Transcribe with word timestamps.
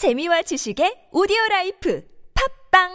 재미와 0.00 0.40
지식의 0.40 1.12
오디오 1.12 1.36
라이프 1.50 2.02
팟빵 2.72 2.88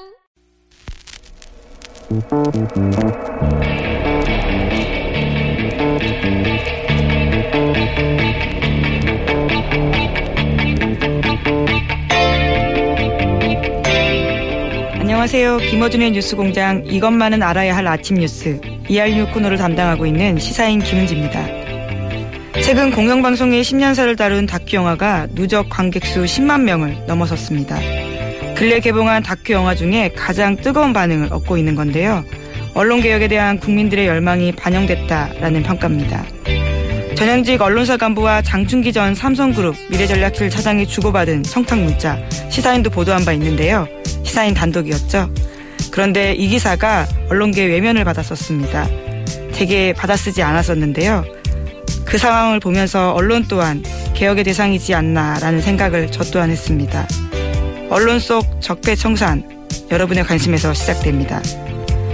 안녕하세요. 14.99 15.57
김어준의 15.57 16.09
뉴스공장 16.09 16.87
이것만은 16.87 17.43
알아야 17.43 17.77
할 17.77 17.85
아침 17.85 18.17
뉴스 18.17 18.59
이알뉴 18.89 19.27
코너를 19.31 19.57
담당하고 19.57 20.07
있는 20.07 20.39
시사인 20.39 20.79
김은지입니다. 20.79 21.64
최근 22.65 22.89
공영방송의 22.89 23.61
10년사를 23.61 24.17
다룬 24.17 24.47
다큐 24.47 24.77
영화가 24.77 25.27
누적 25.35 25.69
관객수 25.69 26.23
10만 26.23 26.61
명을 26.61 26.97
넘어섰습니다. 27.05 27.77
근래 28.55 28.79
개봉한 28.79 29.21
다큐 29.21 29.53
영화 29.53 29.75
중에 29.75 30.09
가장 30.15 30.55
뜨거운 30.55 30.91
반응을 30.91 31.31
얻고 31.31 31.57
있는 31.57 31.75
건데요. 31.75 32.25
언론 32.73 33.01
개혁에 33.01 33.27
대한 33.27 33.59
국민들의 33.59 34.07
열망이 34.07 34.51
반영됐다라는 34.53 35.61
평가입니다. 35.61 36.25
전현직 37.15 37.61
언론사 37.61 37.97
간부와 37.97 38.41
장충기 38.41 38.91
전 38.91 39.13
삼성그룹 39.13 39.75
미래전략실 39.91 40.49
차장이 40.49 40.87
주고받은 40.87 41.43
성탁 41.43 41.77
문자 41.77 42.17
시사인도 42.49 42.89
보도한 42.89 43.25
바 43.25 43.33
있는데요. 43.33 43.87
시사인 44.23 44.55
단독이었죠. 44.55 45.31
그런데 45.91 46.33
이 46.33 46.47
기사가 46.47 47.05
언론계 47.29 47.63
외면을 47.65 48.03
받았었습니다. 48.05 48.87
되게 49.53 49.93
받아쓰지 49.93 50.41
않았었는데요. 50.41 51.44
그 52.15 52.19
상황을 52.19 52.61
보면서 52.61 53.11
언론 53.11 53.43
또한 53.49 53.83
개혁의 54.13 54.45
대상이지 54.45 54.93
않나라는 54.93 55.61
생각을 55.61 56.09
저 56.13 56.23
또한 56.23 56.49
했습니다. 56.49 57.05
언론 57.89 58.19
속 58.19 58.61
적폐 58.61 58.95
청산 58.95 59.43
여러분의 59.91 60.23
관심에서 60.23 60.73
시작됩니다. 60.73 61.41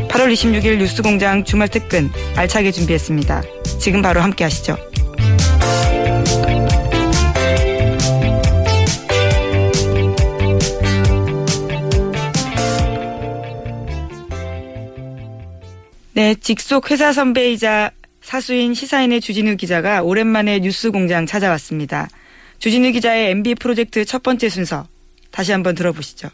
8월 0.08 0.34
26일 0.34 0.80
뉴스공장 0.80 1.44
주말 1.44 1.68
특근 1.68 2.10
알차게 2.36 2.72
준비했습니다. 2.72 3.44
지금 3.80 4.02
바로 4.02 4.22
함께 4.22 4.44
하시죠. 4.44 4.76
네, 16.14 16.34
직속 16.42 16.90
회사 16.90 17.14
선배이자 17.14 17.92
사수인 18.32 18.74
시사인의 18.74 19.20
주진우 19.20 19.58
기자가 19.58 20.04
오랜만에 20.04 20.60
뉴스 20.62 20.90
공장 20.90 21.26
찾아왔습니다. 21.26 22.08
주진우 22.60 22.94
기자의 22.94 23.32
MB 23.32 23.56
프로젝트 23.56 24.06
첫 24.06 24.24
번째 24.24 24.48
순서 24.48 24.88
다시 25.32 25.52
한번 25.52 25.76
들어보시죠. 25.76 26.30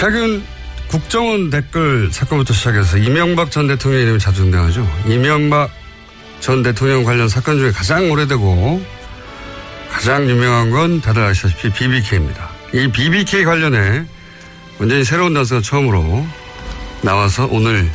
최근 0.00 0.42
국정원 0.88 1.50
댓글 1.50 2.10
사건부터 2.10 2.54
시작해서 2.54 2.96
이명박 2.96 3.50
전 3.50 3.66
대통령 3.66 4.00
이름이 4.00 4.20
자주 4.20 4.44
등장하죠. 4.44 4.88
이명박 5.06 5.70
전 6.40 6.62
대통령 6.62 7.04
관련 7.04 7.28
사건 7.28 7.58
중에 7.58 7.72
가장 7.72 8.10
오래되고 8.10 8.82
가장 9.90 10.26
유명한 10.30 10.70
건 10.70 11.02
다들 11.02 11.22
아시다시피 11.22 11.68
BBK입니다. 11.74 12.48
이 12.72 12.88
BBK 12.90 13.44
관련해 13.44 14.06
완전히 14.82 15.04
새로운 15.04 15.32
단서가 15.32 15.60
처음으로 15.60 16.26
나와서 17.02 17.46
오늘 17.52 17.88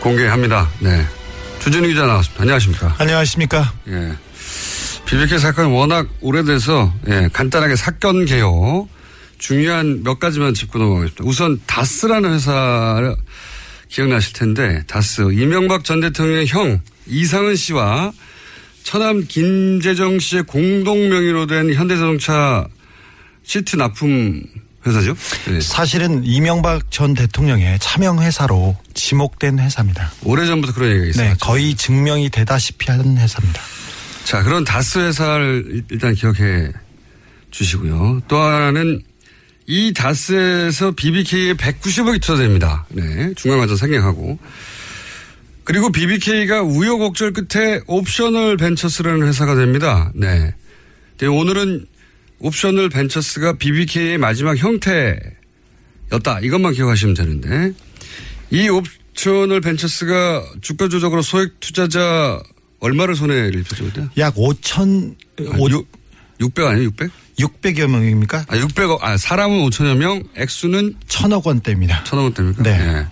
공개합니다. 0.00 0.68
네. 0.78 1.02
주진우 1.60 1.88
기자 1.88 2.04
나왔습니다. 2.04 2.42
안녕하십니까. 2.42 2.96
안녕하십니까. 2.98 3.72
예. 3.88 4.12
BBK 5.06 5.38
사건이 5.38 5.72
워낙 5.72 6.06
오래돼서, 6.20 6.92
예, 7.08 7.30
간단하게 7.32 7.76
사건 7.76 8.26
개요. 8.26 8.86
중요한 9.38 10.02
몇 10.02 10.18
가지만 10.18 10.52
짚고 10.52 10.78
넘어가겠습니다. 10.78 11.24
우선 11.24 11.62
다스라는 11.66 12.34
회사 12.34 13.16
기억나실 13.88 14.34
텐데, 14.34 14.82
다스. 14.86 15.22
이명박 15.32 15.82
전 15.82 16.00
대통령의 16.00 16.46
형, 16.46 16.78
이상은 17.06 17.56
씨와 17.56 18.12
처남 18.82 19.24
김재정 19.26 20.18
씨의 20.18 20.42
공동 20.42 21.08
명의로 21.08 21.46
된 21.46 21.72
현대자동차 21.72 22.66
시트 23.44 23.76
납품 23.76 24.42
회사죠? 24.86 25.16
네. 25.48 25.60
사실은 25.60 26.24
이명박 26.24 26.90
전 26.90 27.14
대통령의 27.14 27.78
차명 27.80 28.22
회사로 28.22 28.76
지목된 28.94 29.58
회사입니다. 29.58 30.12
오래전부터 30.24 30.72
그런 30.74 30.90
얘기가 30.90 31.06
있어요. 31.06 31.28
네, 31.30 31.36
거의 31.40 31.74
증명이 31.74 32.30
되다시피 32.30 32.90
하는 32.90 33.18
회사입니다. 33.18 33.60
자, 34.24 34.42
그런 34.42 34.64
다스 34.64 34.98
회사를 34.98 35.84
일단 35.90 36.14
기억해 36.14 36.72
주시고요. 37.50 38.22
또 38.28 38.38
하나는 38.38 39.02
이 39.66 39.92
다스에서 39.92 40.92
BBK에 40.92 41.54
190억이 41.54 42.20
투자됩니다. 42.20 42.86
네, 42.90 43.32
중간관전 43.34 43.76
생략하고. 43.76 44.38
그리고 45.64 45.90
BBK가 45.90 46.62
우여곡절 46.62 47.32
끝에 47.32 47.80
옵셔널 47.88 48.56
벤처스라는 48.56 49.26
회사가 49.26 49.56
됩니다. 49.56 50.12
네. 50.14 50.54
네 51.18 51.26
오늘은 51.26 51.86
옵셔널 52.38 52.88
벤처스가 52.88 53.54
BBK의 53.54 54.18
마지막 54.18 54.56
형태였다. 54.56 56.40
이것만 56.42 56.74
기억하시면 56.74 57.14
되는데 57.14 57.72
이 58.50 58.68
옵셔널 58.68 59.60
벤처스가 59.60 60.44
주가 60.60 60.88
조작으로 60.88 61.22
소액 61.22 61.60
투자자 61.60 62.40
얼마를 62.80 63.14
손해를 63.16 63.60
입혔죠? 63.60 63.90
약 64.18 64.34
5천 64.34 65.14
아, 65.40 65.58
6, 65.58 65.86
600 66.40 66.66
아니에요 66.66 66.84
600? 66.84 67.10
600여 67.38 67.86
명입니까? 67.88 68.46
아 68.48 68.56
600억 68.56 68.98
아 69.02 69.16
사람은 69.16 69.68
5천여 69.68 69.96
명 69.96 70.22
액수는 70.36 70.94
천억 71.06 71.46
원대입니다. 71.46 72.04
천억 72.04 72.22
원대입니까? 72.24 72.62
네. 72.62 72.78
네. 72.78 73.06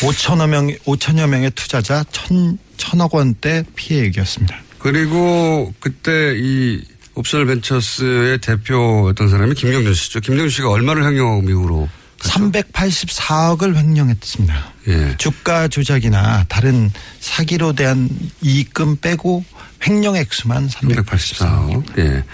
5천여 0.00 0.48
명 0.48 0.68
5천여 0.68 1.28
명의 1.28 1.50
투자자 1.52 2.04
천 2.10 2.58
천억 2.76 3.14
원대 3.14 3.62
피해액이었습니다. 3.76 4.56
그리고 4.78 5.72
그때 5.78 6.34
이 6.36 6.82
옵셔널 7.20 7.46
벤처스의 7.46 8.38
대표였던 8.38 9.28
사람이 9.28 9.54
김경준 9.54 9.94
씨죠. 9.94 10.20
김경준 10.20 10.50
씨가 10.50 10.70
얼마를 10.70 11.04
횡령하고 11.04 11.42
미국으로 11.42 11.88
갔죠? 12.18 12.38
384억을 12.50 13.76
횡령했습니다. 13.76 14.72
예. 14.88 15.14
주가 15.18 15.68
조작이나 15.68 16.44
다른 16.48 16.90
사기로 17.20 17.74
대한 17.74 18.08
이익금 18.42 18.96
빼고 19.00 19.44
횡령 19.86 20.16
액수만 20.16 20.68
384억. 20.68 21.04
384억. 21.06 21.98
예. 21.98 22.24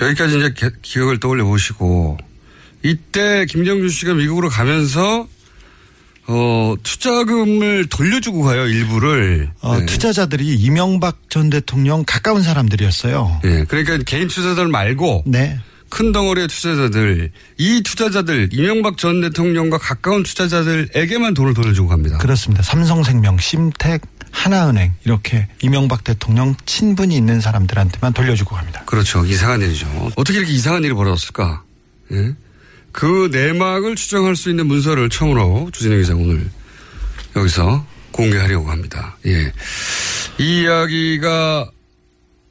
여기까지 0.00 0.38
이제 0.38 0.52
기- 0.56 0.74
기억을 0.82 1.18
떠올려 1.20 1.44
보시고 1.44 2.18
이때 2.82 3.46
김정준 3.46 3.88
씨가 3.88 4.14
미국으로 4.14 4.48
가면서 4.48 5.26
어 6.26 6.74
투자금을 6.82 7.86
돌려주고 7.86 8.42
가요 8.42 8.66
일부를. 8.66 9.50
어, 9.60 9.78
네. 9.78 9.86
투자자들이 9.86 10.54
이명박 10.54 11.18
전 11.28 11.50
대통령 11.50 12.04
가까운 12.06 12.42
사람들이었어요. 12.42 13.40
예. 13.44 13.64
그러니까 13.64 13.98
개인 14.06 14.28
투자자들 14.28 14.68
말고 14.68 15.24
네. 15.26 15.58
큰 15.90 16.12
덩어리의 16.12 16.48
투자자들 16.48 17.30
이 17.58 17.82
투자자들 17.82 18.48
이명박 18.52 18.96
전 18.96 19.20
대통령과 19.20 19.78
가까운 19.78 20.22
투자자들에게만 20.22 21.34
돈을 21.34 21.54
돌려주고 21.54 21.88
갑니다. 21.88 22.18
그렇습니다. 22.18 22.62
삼성생명, 22.62 23.38
심택, 23.38 24.02
하나은행 24.30 24.94
이렇게 25.04 25.46
이명박 25.62 26.02
대통령 26.02 26.56
친분이 26.66 27.14
있는 27.16 27.40
사람들한테만 27.40 28.12
돌려주고 28.12 28.56
갑니다. 28.56 28.82
그렇죠. 28.86 29.24
이상한 29.24 29.60
일이죠. 29.60 29.86
어떻게 30.16 30.38
이렇게 30.38 30.52
이상한 30.52 30.82
일이 30.82 30.92
벌어졌을까? 30.92 31.62
예? 32.12 32.34
그 32.94 33.28
내막을 33.32 33.96
추정할 33.96 34.36
수 34.36 34.50
있는 34.50 34.68
문서를 34.68 35.08
처음으로 35.08 35.68
주진영 35.72 35.98
기자 35.98 36.14
오늘 36.14 36.48
여기서 37.34 37.84
공개하려고 38.12 38.70
합니다. 38.70 39.18
예. 39.26 39.52
이 40.38 40.62
이야기가 40.62 41.68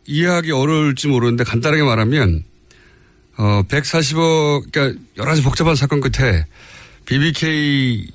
이해하기 0.05 0.51
어려울지 0.51 1.07
모르는데 1.07 1.45
간단하게 1.45 1.83
말하면 1.83 2.43
어 3.37 3.63
140억 3.69 4.69
그러니까 4.69 5.01
여러 5.15 5.29
가지 5.29 5.41
복잡한 5.41 5.75
사건 5.75 6.01
끝에 6.01 6.45
BBK의 7.05 8.09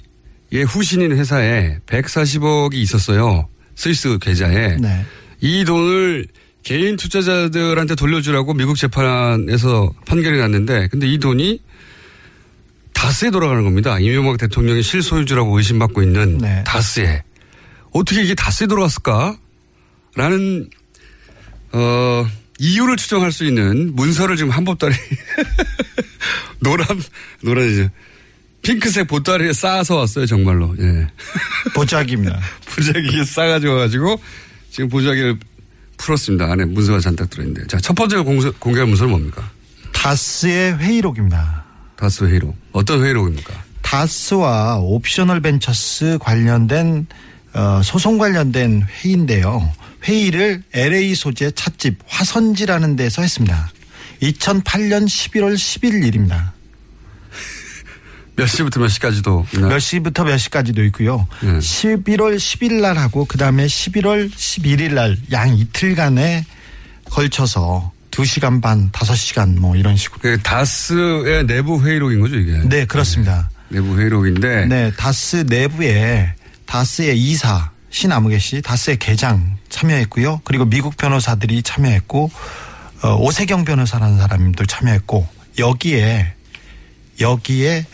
후신인 0.67 1.13
회사에 1.13 1.79
140억이 1.87 2.75
있었어요. 2.75 3.49
스위스 3.75 4.19
계좌에. 4.19 4.77
네. 4.77 5.07
이 5.41 5.65
돈을 5.65 6.27
개인 6.63 6.97
투자자들한테 6.97 7.95
돌려주라고 7.95 8.53
미국 8.53 8.77
재판에서 8.77 9.95
판결이 10.05 10.37
났는데 10.37 10.89
근데 10.89 11.07
이 11.07 11.17
돈이 11.17 11.63
다스에 12.99 13.31
돌아가는 13.31 13.63
겁니다. 13.63 13.97
이명박 14.01 14.39
대통령이 14.39 14.83
실소유주라고 14.83 15.57
의심받고 15.57 16.03
있는 16.03 16.39
네. 16.39 16.65
다스에. 16.67 17.23
어떻게 17.93 18.25
이게 18.25 18.35
다스에 18.35 18.67
돌아갔을까? 18.67 19.39
라는, 20.17 20.69
어, 21.71 22.27
이유를 22.59 22.97
추정할 22.97 23.31
수 23.31 23.45
있는 23.45 23.95
문서를 23.95 24.37
지금 24.37 24.51
한 24.51 24.65
보따리, 24.65 24.97
노란, 26.59 26.87
노란이죠. 27.43 27.89
핑크색 28.63 29.07
보따리에 29.07 29.53
쌓아서 29.53 29.95
왔어요, 29.99 30.27
정말로. 30.27 30.75
예. 30.81 31.07
보자기입니다. 31.75 32.41
보자기에 32.75 33.25
싸가지고 33.25 33.75
와가지고 33.75 34.21
지금 34.73 34.89
보자기를 34.89 35.39
풀었습니다. 35.99 36.51
안에 36.51 36.65
문서가 36.65 36.99
잔뜩 36.99 37.31
들어있는데. 37.31 37.69
자, 37.69 37.79
첫 37.79 37.95
번째 37.95 38.19
공개한 38.59 38.89
문서는 38.89 39.13
뭡니까? 39.13 39.49
다스의 39.93 40.79
회의록입니다. 40.79 41.58
다스 41.99 42.25
회의록. 42.25 42.57
어떤 42.73 43.03
회의록입니까? 43.03 43.53
다스와 43.83 44.79
옵셔널 44.79 45.41
벤처스 45.41 46.19
관련된 46.21 47.07
어, 47.55 47.81
소송 47.83 48.19
관련된 48.19 48.83
회의인데요. 48.89 49.73
회의를 50.05 50.63
LA 50.75 51.15
소재 51.15 51.51
찻집 51.51 51.99
화선지라는 52.07 52.97
데서 52.97 53.23
했습니다. 53.23 53.71
2008년 54.23 55.07
11월 55.07 55.55
10일 55.55 56.05
일입니다. 56.07 56.53
몇 58.37 58.47
시부터 58.47 58.79
몇 58.79 58.89
시까지도. 58.89 59.47
있나요? 59.55 59.71
몇 59.71 59.79
시부터 59.81 60.23
몇 60.25 60.37
시까지도 60.39 60.85
있고요. 60.87 61.27
네. 61.41 61.59
11월 61.59 62.37
10일 62.37 62.75
날 62.81 62.97
하고 62.97 63.25
그다음에 63.25 63.67
11월 63.67 64.31
11일 64.31 64.93
날 64.95 65.17
양 65.33 65.57
이틀간에 65.59 66.45
걸쳐서 67.07 67.91
2시간 68.19 68.61
반, 68.61 68.91
5시간 68.91 69.59
뭐 69.59 69.77
이런 69.77 69.97
식으로. 69.97 70.21
그 70.21 70.43
다스의 70.43 71.47
내부 71.47 71.81
회의록인 71.81 72.21
거죠, 72.21 72.37
이게? 72.37 72.61
네, 72.65 72.85
그렇습니다. 72.85 73.49
내부 73.69 73.97
회의록인데. 73.97 74.67
네, 74.67 74.91
다스 74.97 75.45
내부에 75.47 76.35
다스의 76.67 77.17
이사 77.17 77.71
신아무개 77.91 78.39
씨, 78.41 78.61
다스의 78.61 78.99
계장 78.99 79.57
참여했고요. 79.69 80.41
그리고 80.45 80.65
미국 80.65 80.97
변호사들이 80.97 81.63
참여했고 81.63 82.31
어, 83.03 83.15
오세경 83.15 83.65
변호사라는 83.65 84.19
사람도 84.19 84.67
참여했고 84.67 85.27
여기에 85.59 86.35
여기에 87.21 87.87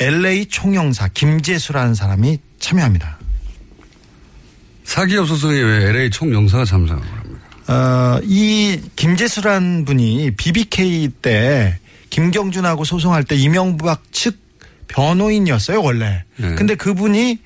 LA 0.00 0.46
총영사 0.46 1.08
김재수라는 1.14 1.94
사람이 1.94 2.38
참여합니다. 2.58 3.18
사기업 4.84 5.28
소송에 5.28 5.60
왜 5.60 5.90
LA 5.90 6.10
총영사가 6.10 6.64
참석을 6.64 7.00
합니까? 7.02 7.23
어, 7.66 8.18
이 8.22 8.80
김재수란 8.96 9.84
분이 9.84 10.32
BBK 10.36 11.08
때 11.22 11.78
김경준하고 12.10 12.84
소송할 12.84 13.24
때 13.24 13.36
이명박 13.36 14.02
측 14.12 14.38
변호인이었어요, 14.88 15.82
원래. 15.82 16.24
네. 16.36 16.54
근데 16.54 16.74
그분이 16.74 17.38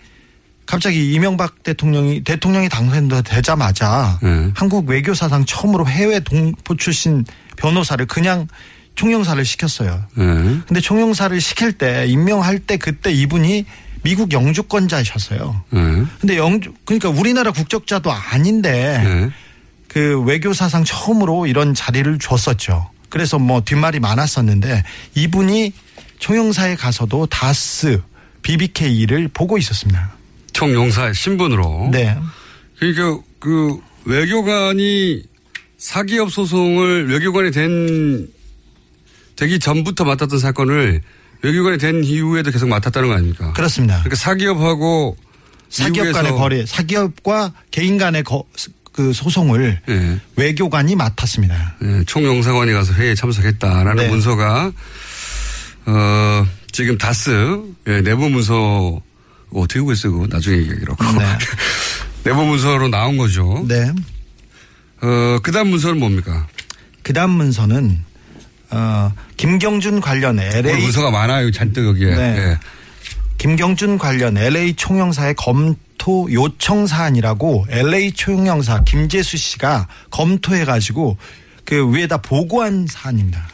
갑자기 0.66 1.14
이명박 1.14 1.62
대통령이 1.62 2.22
대통령이 2.24 2.68
당선되자마자 2.68 4.18
네. 4.22 4.50
한국 4.54 4.88
외교사상 4.88 5.46
처음으로 5.46 5.86
해외 5.86 6.20
동포 6.20 6.76
출신 6.76 7.24
변호사를 7.56 8.04
그냥 8.06 8.46
총영사를 8.94 9.42
시켰어요. 9.44 10.04
네. 10.14 10.24
근데 10.66 10.80
총영사를 10.80 11.40
시킬 11.40 11.72
때 11.72 12.06
임명할 12.06 12.58
때 12.58 12.76
그때 12.76 13.10
이분이 13.12 13.64
미국 14.02 14.32
영주권자셨어요. 14.32 15.62
네. 15.70 15.80
근데 16.20 16.36
영주 16.36 16.74
그러니까 16.84 17.08
우리나라 17.08 17.50
국적자도 17.50 18.12
아닌데 18.12 19.02
네. 19.02 19.30
그 19.88 20.20
외교 20.22 20.52
사상 20.52 20.84
처음으로 20.84 21.46
이런 21.46 21.74
자리를 21.74 22.18
줬었죠. 22.18 22.90
그래서 23.08 23.38
뭐 23.38 23.62
뒷말이 23.62 24.00
많았었는데 24.00 24.84
이분이 25.14 25.72
총영사에 26.18 26.76
가서도 26.76 27.26
다스 27.26 28.00
BBK를 28.42 29.28
보고 29.28 29.58
있었습니다. 29.58 30.12
총영사의 30.52 31.14
신분으로. 31.14 31.88
네. 31.92 32.16
그러니까 32.78 33.22
그 33.38 33.80
외교관이 34.04 35.22
사기업 35.78 36.30
소송을 36.30 37.08
외교관이 37.08 37.50
된 37.50 38.28
되기 39.36 39.58
전부터 39.58 40.04
맡았던 40.04 40.38
사건을 40.38 41.00
외교관이 41.42 41.78
된 41.78 42.02
이후에도 42.02 42.50
계속 42.50 42.68
맡았다는 42.68 43.08
거 43.08 43.14
아닙니까? 43.14 43.52
그렇습니다. 43.52 43.94
그러니까 44.00 44.16
사기업하고 44.16 45.16
사기업 45.68 46.12
간의 46.12 46.32
거래, 46.32 46.66
사기업과 46.66 47.52
개인 47.70 47.98
간의 47.98 48.24
거, 48.24 48.44
그 48.98 49.12
소송을 49.12 49.78
예. 49.88 50.18
외교관이 50.34 50.96
맡았습니다. 50.96 51.76
예, 51.84 52.02
총영사관이 52.04 52.72
가서 52.72 52.94
회의에 52.94 53.14
참석했다라는 53.14 53.94
네. 53.94 54.08
문서가 54.08 54.72
어 55.86 56.46
지금 56.72 56.98
다스 56.98 57.30
예, 57.86 58.00
내부 58.00 58.28
문서 58.28 59.00
어떻게 59.54 59.78
보겠어요? 59.80 60.14
그거 60.14 60.26
나중에 60.28 60.56
얘기하기로. 60.58 60.96
네. 61.16 61.38
내부 62.24 62.42
문서로 62.44 62.88
나온 62.88 63.16
거죠. 63.16 63.64
네. 63.68 63.88
어 65.00 65.38
그 65.44 65.52
다음 65.52 65.68
문서는 65.68 66.00
뭡니까? 66.00 66.48
그 67.04 67.12
다음 67.12 67.30
문서는, 67.30 68.02
어, 68.70 69.12
김경준 69.36 70.00
관련 70.00 70.40
LA, 70.40 70.82
문서가 70.82 71.12
많아요. 71.12 71.52
잔뜩 71.52 71.86
여기에. 71.86 72.16
네. 72.16 72.36
예. 72.36 72.58
김경준 73.38 73.96
관련 73.98 74.36
LA 74.36 74.74
총영사의 74.74 75.34
검 75.36 75.76
토 76.08 76.26
요청 76.32 76.86
사안이라고 76.86 77.66
LA 77.68 78.12
총영사 78.12 78.82
김재수 78.84 79.36
씨가 79.36 79.88
검토해가지고 80.08 81.18
그 81.66 81.94
위에다 81.94 82.16
보고한 82.22 82.86
사안입니다. 82.88 83.46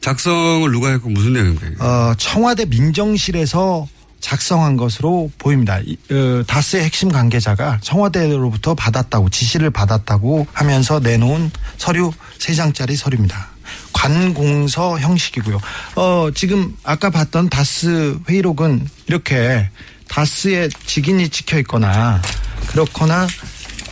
작성을 0.00 0.70
누가 0.70 0.90
했고 0.90 1.08
무슨 1.08 1.32
내용입니까? 1.32 1.66
이게? 1.66 1.82
어, 1.82 2.14
청와대 2.18 2.66
민정실에서 2.66 3.88
작성한 4.20 4.76
것으로 4.76 5.32
보입니다. 5.38 5.80
이, 5.80 5.96
어, 6.12 6.44
다스의 6.46 6.84
핵심 6.84 7.10
관계자가 7.10 7.80
청와대로부터 7.82 8.76
받았다고 8.76 9.30
지시를 9.30 9.70
받았다고 9.70 10.46
하면서 10.52 11.00
내놓은 11.00 11.50
서류 11.78 12.12
세 12.38 12.54
장짜리 12.54 12.94
서류입니다. 12.94 13.48
관공서 13.92 15.00
형식이고요. 15.00 15.58
어, 15.96 16.28
지금 16.32 16.76
아까 16.84 17.10
봤던 17.10 17.48
다스 17.48 18.20
회의록은 18.28 18.86
이렇게 19.08 19.68
다스의 20.08 20.70
직인이 20.86 21.28
찍혀 21.28 21.58
있거나 21.60 22.20
그렇거나 22.68 23.26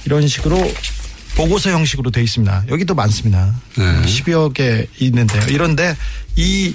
이런 0.05 0.27
식으로 0.27 0.57
보고서 1.37 1.71
형식으로 1.71 2.11
돼 2.11 2.23
있습니다. 2.23 2.65
여기도 2.69 2.95
많습니다. 2.95 3.55
네. 3.77 4.03
10여 4.03 4.55
개 4.55 4.87
있는데요. 4.99 5.43
이런데 5.49 5.97
이 6.37 6.75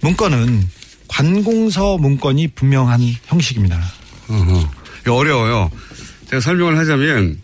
문건은 0.00 0.68
관공서 1.08 1.98
문건이 1.98 2.48
분명한 2.48 3.00
형식입니다. 3.26 3.80
어허. 4.28 4.70
어려워요. 5.08 5.70
제가 6.30 6.40
설명을 6.40 6.78
하자면 6.78 7.40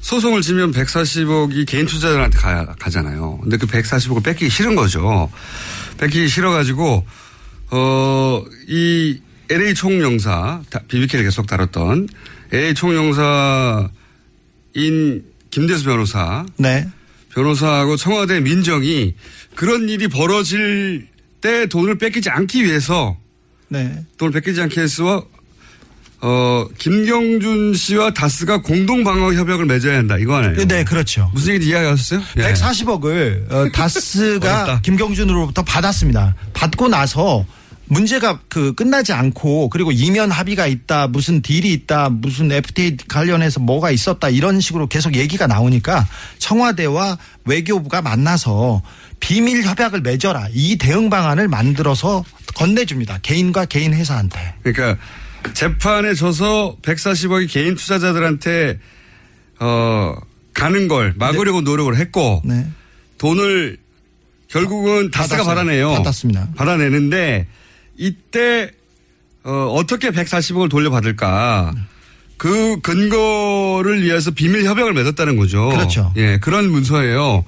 소송을 0.00 0.42
지면 0.42 0.70
140억이 0.72 1.66
개인 1.66 1.86
투자자들한테 1.86 2.38
가, 2.38 2.66
가잖아요. 2.78 3.38
근데 3.42 3.56
그 3.56 3.66
140억을 3.66 4.22
뺏기기 4.22 4.50
싫은 4.50 4.76
거죠. 4.76 5.30
뺏기기 5.98 6.28
싫어가지고 6.28 7.04
어, 7.70 8.44
이 8.68 9.18
LA 9.50 9.74
총영사, 9.74 10.62
BBK를 10.88 11.24
계속 11.24 11.46
다뤘던 11.46 12.08
LA 12.52 12.74
총영사인 12.74 13.92
김대수 15.50 15.84
변호사, 15.84 16.46
네. 16.56 16.88
변호사하고 17.34 17.96
청와대 17.96 18.40
민정이 18.40 19.14
그런 19.54 19.88
일이 19.88 20.08
벌어질 20.08 21.08
때 21.40 21.66
돈을 21.66 21.98
뺏기지 21.98 22.30
않기 22.30 22.64
위해서 22.64 23.16
네. 23.68 24.04
돈을 24.18 24.32
뺏기지 24.32 24.60
않게 24.62 24.80
해서 24.80 25.26
어 26.20 26.66
김경준 26.78 27.74
씨와 27.74 28.14
다스가 28.14 28.62
공동 28.62 29.04
방어 29.04 29.34
협약을 29.34 29.66
맺어야 29.66 29.98
한다 29.98 30.16
이거 30.16 30.36
아니에요? 30.36 30.66
네, 30.66 30.84
그렇죠. 30.84 31.30
무슨 31.34 31.54
얘기 31.54 31.66
이야기하셨어요? 31.66 32.22
예. 32.38 32.52
140억을 32.52 33.52
어, 33.52 33.68
다스가. 33.72 34.80
김경준으로부터 34.82 35.62
받았습니다. 35.64 36.34
받고 36.54 36.88
나서 36.88 37.44
문제가 37.86 38.40
그 38.48 38.72
끝나지 38.74 39.12
않고 39.12 39.68
그리고 39.68 39.92
이면 39.92 40.30
합의가 40.30 40.66
있다 40.66 41.08
무슨 41.08 41.42
딜이 41.42 41.72
있다 41.72 42.08
무슨 42.08 42.50
FTA 42.50 42.96
관련해서 43.08 43.60
뭐가 43.60 43.90
있었다 43.90 44.28
이런 44.30 44.60
식으로 44.60 44.86
계속 44.86 45.14
얘기가 45.14 45.46
나오니까 45.46 46.06
청와대와 46.38 47.18
외교부가 47.44 48.02
만나서 48.02 48.82
비밀 49.20 49.62
협약을 49.62 50.00
맺어라 50.00 50.48
이 50.52 50.76
대응 50.76 51.10
방안을 51.10 51.48
만들어서 51.48 52.24
건네줍니다 52.54 53.18
개인과 53.22 53.66
개인 53.66 53.94
회사한테 53.94 54.54
그러니까 54.62 55.00
재판에 55.52 56.14
져서 56.14 56.76
140억이 56.82 57.52
개인 57.52 57.74
투자자들한테 57.74 58.78
어 59.60 60.14
가는 60.54 60.88
걸 60.88 61.14
막으려고 61.16 61.60
노력을 61.60 61.94
했고 61.96 62.40
네 62.44 62.66
돈을 63.18 63.78
결국은 64.48 65.10
다스가. 65.10 65.42
받아내요. 65.42 65.90
받았습니다. 65.94 66.48
받아내는데 66.56 67.46
이때 67.96 68.70
어, 69.44 69.74
어떻게 69.76 70.10
140억을 70.10 70.70
돌려받을까? 70.70 71.74
그 72.36 72.80
근거를 72.80 74.02
위해서 74.02 74.30
비밀 74.30 74.64
협약을 74.64 74.92
맺었다는 74.92 75.36
거죠. 75.36 75.68
그렇죠. 75.68 76.12
예, 76.16 76.38
그런 76.38 76.70
문서예요. 76.70 77.44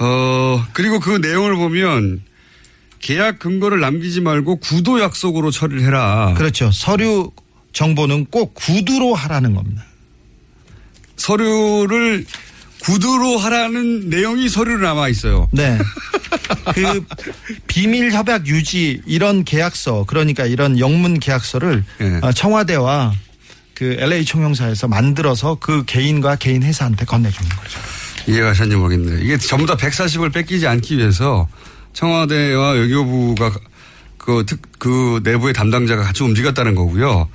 어, 0.00 0.66
그리고 0.72 1.00
그 1.00 1.16
내용을 1.16 1.56
보면 1.56 2.22
계약 3.00 3.38
근거를 3.38 3.80
남기지 3.80 4.20
말고 4.20 4.56
구도 4.56 5.00
약속으로 5.00 5.50
처리를 5.50 5.82
해라. 5.82 6.34
그렇죠 6.36 6.70
서류 6.72 7.30
정보는 7.72 8.26
꼭 8.26 8.54
구두로 8.54 9.14
하라는 9.14 9.54
겁니다. 9.54 9.84
서류를 11.16 12.24
구두로 12.80 13.38
하라는 13.38 14.08
내용이 14.08 14.48
서류로 14.48 14.86
남아 14.86 15.08
있어요. 15.08 15.48
네. 15.52 15.78
그 16.74 17.04
비밀 17.66 18.12
협약 18.12 18.46
유지 18.46 19.00
이런 19.06 19.44
계약서 19.44 20.04
그러니까 20.06 20.46
이런 20.46 20.78
영문 20.78 21.18
계약서를 21.18 21.84
예. 22.00 22.20
어, 22.22 22.32
청와대와 22.32 23.12
그 23.74 23.96
LA 23.98 24.24
총영사에서 24.24 24.88
만들어서 24.88 25.56
그 25.60 25.84
개인과 25.84 26.36
개인 26.36 26.62
회사한테 26.62 27.04
건네주는 27.04 27.48
거죠. 27.48 27.78
이해가 28.26 28.50
하셨는지 28.50 28.76
모르겠네요. 28.76 29.18
이게 29.20 29.38
전부 29.38 29.66
다 29.66 29.76
140을 29.76 30.32
뺏기지 30.32 30.66
않기 30.66 30.98
위해서 30.98 31.48
청와대와 31.92 32.72
외교부가 32.72 33.52
그, 34.18 34.44
특, 34.46 34.60
그 34.78 35.20
내부의 35.24 35.54
담당자가 35.54 36.02
같이 36.02 36.22
움직였다는 36.22 36.74
거고요. 36.74 37.28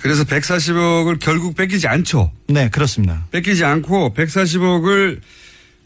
그래서 0.00 0.24
140억을 0.24 1.18
결국 1.20 1.56
뺏기지 1.56 1.88
않죠. 1.88 2.32
네, 2.48 2.68
그렇습니다. 2.68 3.26
뺏기지 3.30 3.64
않고 3.64 4.14
140억을 4.14 5.20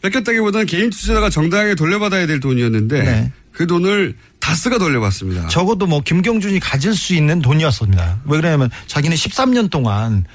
뺏겼다기보다는 0.01 0.67
개인 0.67 0.89
투자자가 0.89 1.29
정당하게 1.29 1.75
돌려받아야 1.75 2.27
될 2.27 2.39
돈이었는데 2.39 3.03
네. 3.03 3.31
그 3.51 3.67
돈을 3.67 4.15
다스가 4.39 4.77
돌려받습니다. 4.77 5.47
적어도 5.47 5.87
뭐 5.87 6.01
김경준이 6.01 6.59
가질 6.59 6.93
수 6.93 7.15
있는 7.15 7.41
돈이었습니다. 7.41 8.21
왜 8.25 8.37
그러냐면 8.37 8.69
자기는 8.87 9.15
13년 9.15 9.69
동안 9.69 10.25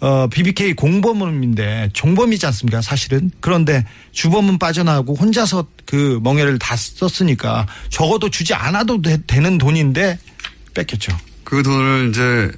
어, 0.00 0.28
BBK 0.28 0.74
공범인데 0.74 1.90
종범이지 1.92 2.46
않습니까? 2.46 2.80
사실은. 2.80 3.30
그런데 3.40 3.84
주범은 4.12 4.58
빠져나가고 4.58 5.14
혼자서 5.14 5.66
그 5.84 6.20
멍해를 6.22 6.58
다 6.58 6.76
썼으니까 6.76 7.66
적어도 7.90 8.30
주지 8.30 8.54
않아도 8.54 9.02
되, 9.02 9.40
는 9.40 9.58
돈인데 9.58 10.18
뺏겼죠. 10.74 11.16
그 11.44 11.62
돈을 11.62 12.10
이제 12.10 12.52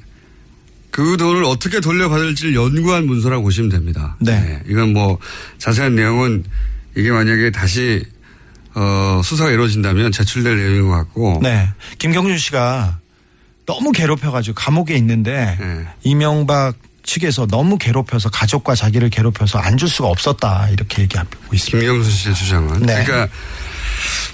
그 0.91 1.17
돈을 1.17 1.45
어떻게 1.45 1.81
돌려받을지를 1.81 2.55
연구한 2.55 3.07
문서라고 3.07 3.43
보시면 3.45 3.71
됩니다. 3.71 4.17
네. 4.21 4.61
이건 4.69 4.93
뭐 4.93 5.19
자세한 5.59 5.95
내용은 5.95 6.45
이게 6.97 7.11
만약에 7.11 7.51
다시 7.51 8.05
어, 8.75 9.21
수사가 9.25 9.51
이루어진다면 9.51 10.13
제출될 10.13 10.57
내용인 10.57 10.89
것 10.89 10.97
같고. 10.97 11.41
네. 11.43 11.69
김경준 11.99 12.39
씨가 12.39 12.99
너무 13.67 13.93
괴롭혀가지고 13.93 14.55
감옥에 14.55 14.95
있는데 14.97 15.57
네. 15.61 15.87
이명박 16.03 16.75
측에서 17.03 17.47
너무 17.47 17.79
괴롭혀서 17.79 18.31
가족과 18.31 18.75
자기를 18.75 19.11
괴롭혀서 19.11 19.59
안 19.59 19.77
줄 19.79 19.89
수가 19.89 20.09
없었다 20.09 20.69
이렇게 20.71 21.03
얘기하고 21.03 21.31
있습니다. 21.53 21.79
김경수 21.79 22.11
씨의 22.11 22.35
주장은. 22.35 22.83
네. 22.83 23.05
그러니까 23.05 23.29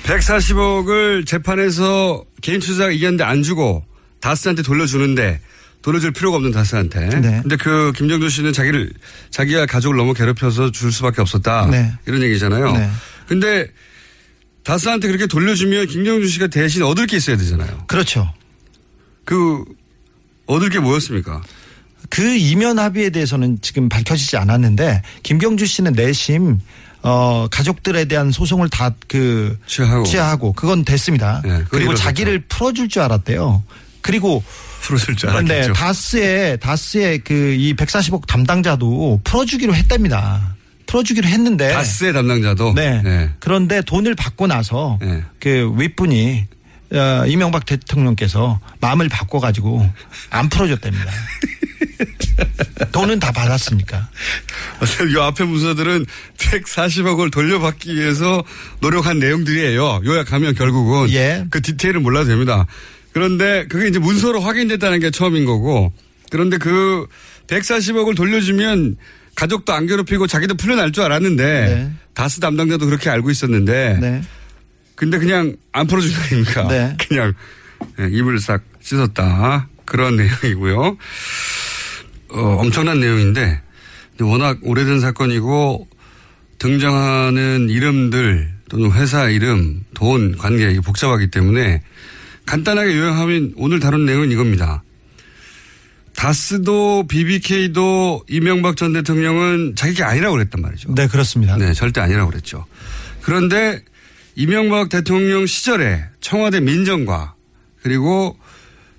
140억을 0.04 1.26
재판에서 1.26 2.24
개인 2.40 2.60
투자가 2.60 2.90
이겼는데 2.90 3.24
안 3.24 3.42
주고 3.42 3.84
다스한테 4.20 4.62
돌려주는데 4.62 5.40
돌려줄 5.86 6.10
필요가 6.10 6.36
없는 6.38 6.50
다스한테. 6.50 7.08
네. 7.20 7.38
근데 7.42 7.54
그 7.54 7.92
김정준 7.94 8.28
씨는 8.28 8.52
자기를 8.52 8.90
자기가 9.30 9.66
가족을 9.66 9.96
너무 9.96 10.14
괴롭혀서 10.14 10.72
줄 10.72 10.90
수밖에 10.90 11.20
없었다. 11.20 11.66
네. 11.70 11.92
이런 12.06 12.22
얘기잖아요. 12.22 12.72
네. 12.72 12.90
근데 13.28 13.68
다스한테 14.64 15.06
그렇게 15.06 15.28
돌려주면 15.28 15.86
김정준 15.86 16.28
씨가 16.28 16.48
대신 16.48 16.82
얻을 16.82 17.06
게 17.06 17.16
있어야 17.18 17.36
되잖아요. 17.36 17.84
그렇죠. 17.86 18.28
그 19.24 19.64
얻을 20.46 20.70
게 20.70 20.80
뭐였습니까? 20.80 21.40
그 22.10 22.34
이면 22.34 22.80
합의에 22.80 23.10
대해서는 23.10 23.58
지금 23.62 23.88
밝혀지지 23.88 24.36
않았는데 24.38 25.02
김경주 25.22 25.66
씨는 25.66 25.92
내심 25.92 26.58
어 27.02 27.46
가족들에 27.48 28.06
대한 28.06 28.32
소송을 28.32 28.68
다 28.70 28.92
그 29.06 29.56
취하하고. 29.68 30.02
취하하고 30.04 30.52
그건 30.52 30.84
됐습니다. 30.84 31.42
네, 31.44 31.62
그리고. 31.70 31.94
자기를 31.94 32.40
풀어줄 32.48 32.88
줄 32.88 33.02
알았대요. 33.02 33.62
그리고 34.06 34.42
풀어줄 34.82 35.16
줄 35.16 35.28
네, 35.30 35.36
알았겠죠. 35.36 35.72
다스의 35.72 36.58
다스의 36.60 37.18
그 37.18 37.56
이 37.56 37.74
140억 37.74 38.26
담당자도 38.26 39.20
풀어주기로 39.24 39.74
했답니다. 39.74 40.54
풀어주기로 40.86 41.26
했는데 41.26 41.72
다스의 41.72 42.12
담당자도. 42.12 42.74
네. 42.74 43.02
네. 43.02 43.30
그런데 43.40 43.82
돈을 43.82 44.14
받고 44.14 44.46
나서 44.46 44.98
네. 45.00 45.22
그 45.40 45.72
윗분이 45.76 46.46
어, 46.92 47.24
이명박 47.26 47.66
대통령께서 47.66 48.60
마음을 48.80 49.08
바꿔가지고 49.08 49.90
안 50.30 50.48
풀어줬답니다. 50.48 51.10
돈은 52.92 53.18
다 53.18 53.32
받았으니까. 53.32 54.08
이 55.12 55.18
앞에 55.18 55.44
문서들은 55.44 56.06
140억을 56.38 57.32
돌려받기 57.32 57.96
위해서 57.96 58.44
노력한 58.80 59.18
내용들이에요. 59.18 60.02
요약하면 60.04 60.54
결국은 60.54 61.10
예. 61.10 61.44
그 61.50 61.60
디테일은 61.60 62.02
몰라도 62.02 62.28
됩니다. 62.28 62.66
그런데 63.16 63.64
그게 63.70 63.88
이제 63.88 63.98
문서로 63.98 64.40
확인됐다는 64.40 65.00
게 65.00 65.10
처음인 65.10 65.46
거고 65.46 65.90
그런데 66.30 66.58
그 66.58 67.06
140억을 67.46 68.14
돌려주면 68.14 68.98
가족도 69.34 69.72
안 69.72 69.86
괴롭히고 69.86 70.26
자기도 70.26 70.54
풀려날 70.54 70.92
줄 70.92 71.04
알았는데 71.04 71.44
네. 71.44 71.92
다스 72.12 72.40
담당자도 72.40 72.84
그렇게 72.84 73.08
알고 73.08 73.30
있었는데 73.30 73.98
네. 74.02 74.22
근데 74.96 75.16
그냥 75.16 75.56
안 75.72 75.86
풀어준 75.86 76.12
거 76.12 76.20
아닙니까? 76.24 76.68
네. 76.68 76.96
그냥 77.08 77.32
예, 78.00 78.08
입을 78.10 78.38
싹 78.38 78.62
씻었다. 78.80 79.66
그런 79.86 80.16
내용이고요. 80.42 80.98
어, 82.32 82.40
엄청난 82.58 83.00
내용인데 83.00 83.62
워낙 84.20 84.58
오래된 84.60 85.00
사건이고 85.00 85.88
등장하는 86.58 87.70
이름들 87.70 88.52
또는 88.68 88.92
회사 88.92 89.30
이름, 89.30 89.84
돈, 89.94 90.36
관계 90.36 90.78
복잡하기 90.80 91.30
때문에 91.30 91.80
간단하게 92.46 92.96
요약하면 92.96 93.52
오늘 93.56 93.80
다룬 93.80 94.06
내용은 94.06 94.30
이겁니다. 94.30 94.82
다스도 96.16 97.06
BBK도 97.06 98.24
이명박 98.28 98.76
전 98.76 98.94
대통령은 98.94 99.74
자기가 99.76 100.08
아니라고 100.08 100.36
그랬단 100.36 100.62
말이죠. 100.62 100.94
네, 100.94 101.06
그렇습니다. 101.08 101.56
네, 101.56 101.74
절대 101.74 102.00
아니라고 102.00 102.30
그랬죠. 102.30 102.64
그런데 103.20 103.82
이명박 104.34 104.88
대통령 104.88 105.46
시절에 105.46 106.04
청와대 106.20 106.60
민정과 106.60 107.34
그리고 107.82 108.36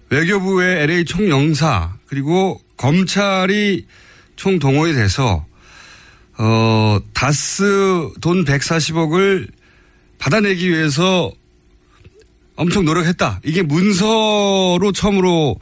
외교부의 0.09 0.83
LA 0.83 1.05
총영사 1.05 1.95
그리고 2.07 2.61
검찰이 2.77 3.85
총 4.35 4.59
동원이 4.59 4.93
돼서 4.93 5.45
어 6.37 6.99
다스 7.13 8.09
돈 8.21 8.45
140억을 8.45 9.49
받아내기 10.19 10.69
위해서 10.69 11.31
엄청 12.57 12.83
노력했다. 12.83 13.39
이게 13.43 13.61
문서로 13.61 14.91
처음으로 14.93 15.57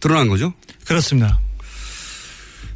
드러난 0.00 0.28
거죠. 0.28 0.52
그렇습니다. 0.84 1.38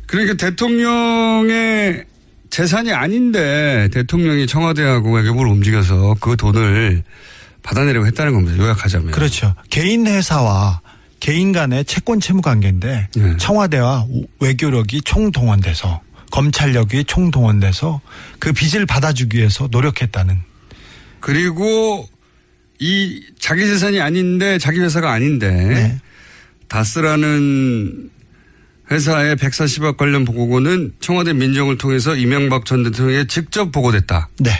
그러니까 0.06 0.34
대통령의 0.34 2.04
재산이 2.50 2.92
아닌데 2.92 3.88
대통령이 3.92 4.46
청와대하고 4.46 5.12
외교부를 5.12 5.50
움직여서 5.50 6.16
그 6.20 6.36
돈을 6.36 7.02
받아내려고 7.62 8.06
했다는 8.06 8.32
겁니다. 8.32 8.62
요약하자면. 8.62 9.10
그렇죠. 9.10 9.54
개인 9.70 10.06
회사와 10.06 10.80
개인 11.18 11.52
간의 11.52 11.84
채권 11.86 12.20
채무 12.20 12.42
관계인데 12.42 13.08
네. 13.16 13.36
청와대와 13.38 14.06
외교력이 14.40 15.02
총동원돼서 15.02 16.00
검찰력이 16.30 17.04
총동원돼서 17.04 18.00
그 18.38 18.52
빚을 18.52 18.86
받아주기 18.86 19.38
위해서 19.38 19.66
노력했다는 19.70 20.38
그리고 21.20 22.06
이 22.80 23.22
자기 23.38 23.66
재산이 23.66 24.00
아닌데 24.00 24.58
자기 24.58 24.80
회사가 24.80 25.12
아닌데 25.12 25.50
네. 25.50 26.00
다스라는 26.68 28.10
회사의 28.90 29.36
140억 29.36 29.96
관련 29.96 30.24
보고는 30.24 30.92
청와대 31.00 31.32
민정을 31.32 31.78
통해서 31.78 32.14
이명박 32.14 32.66
전 32.66 32.82
대통령에 32.82 33.26
직접 33.26 33.72
보고됐다는 33.72 34.26
네. 34.40 34.52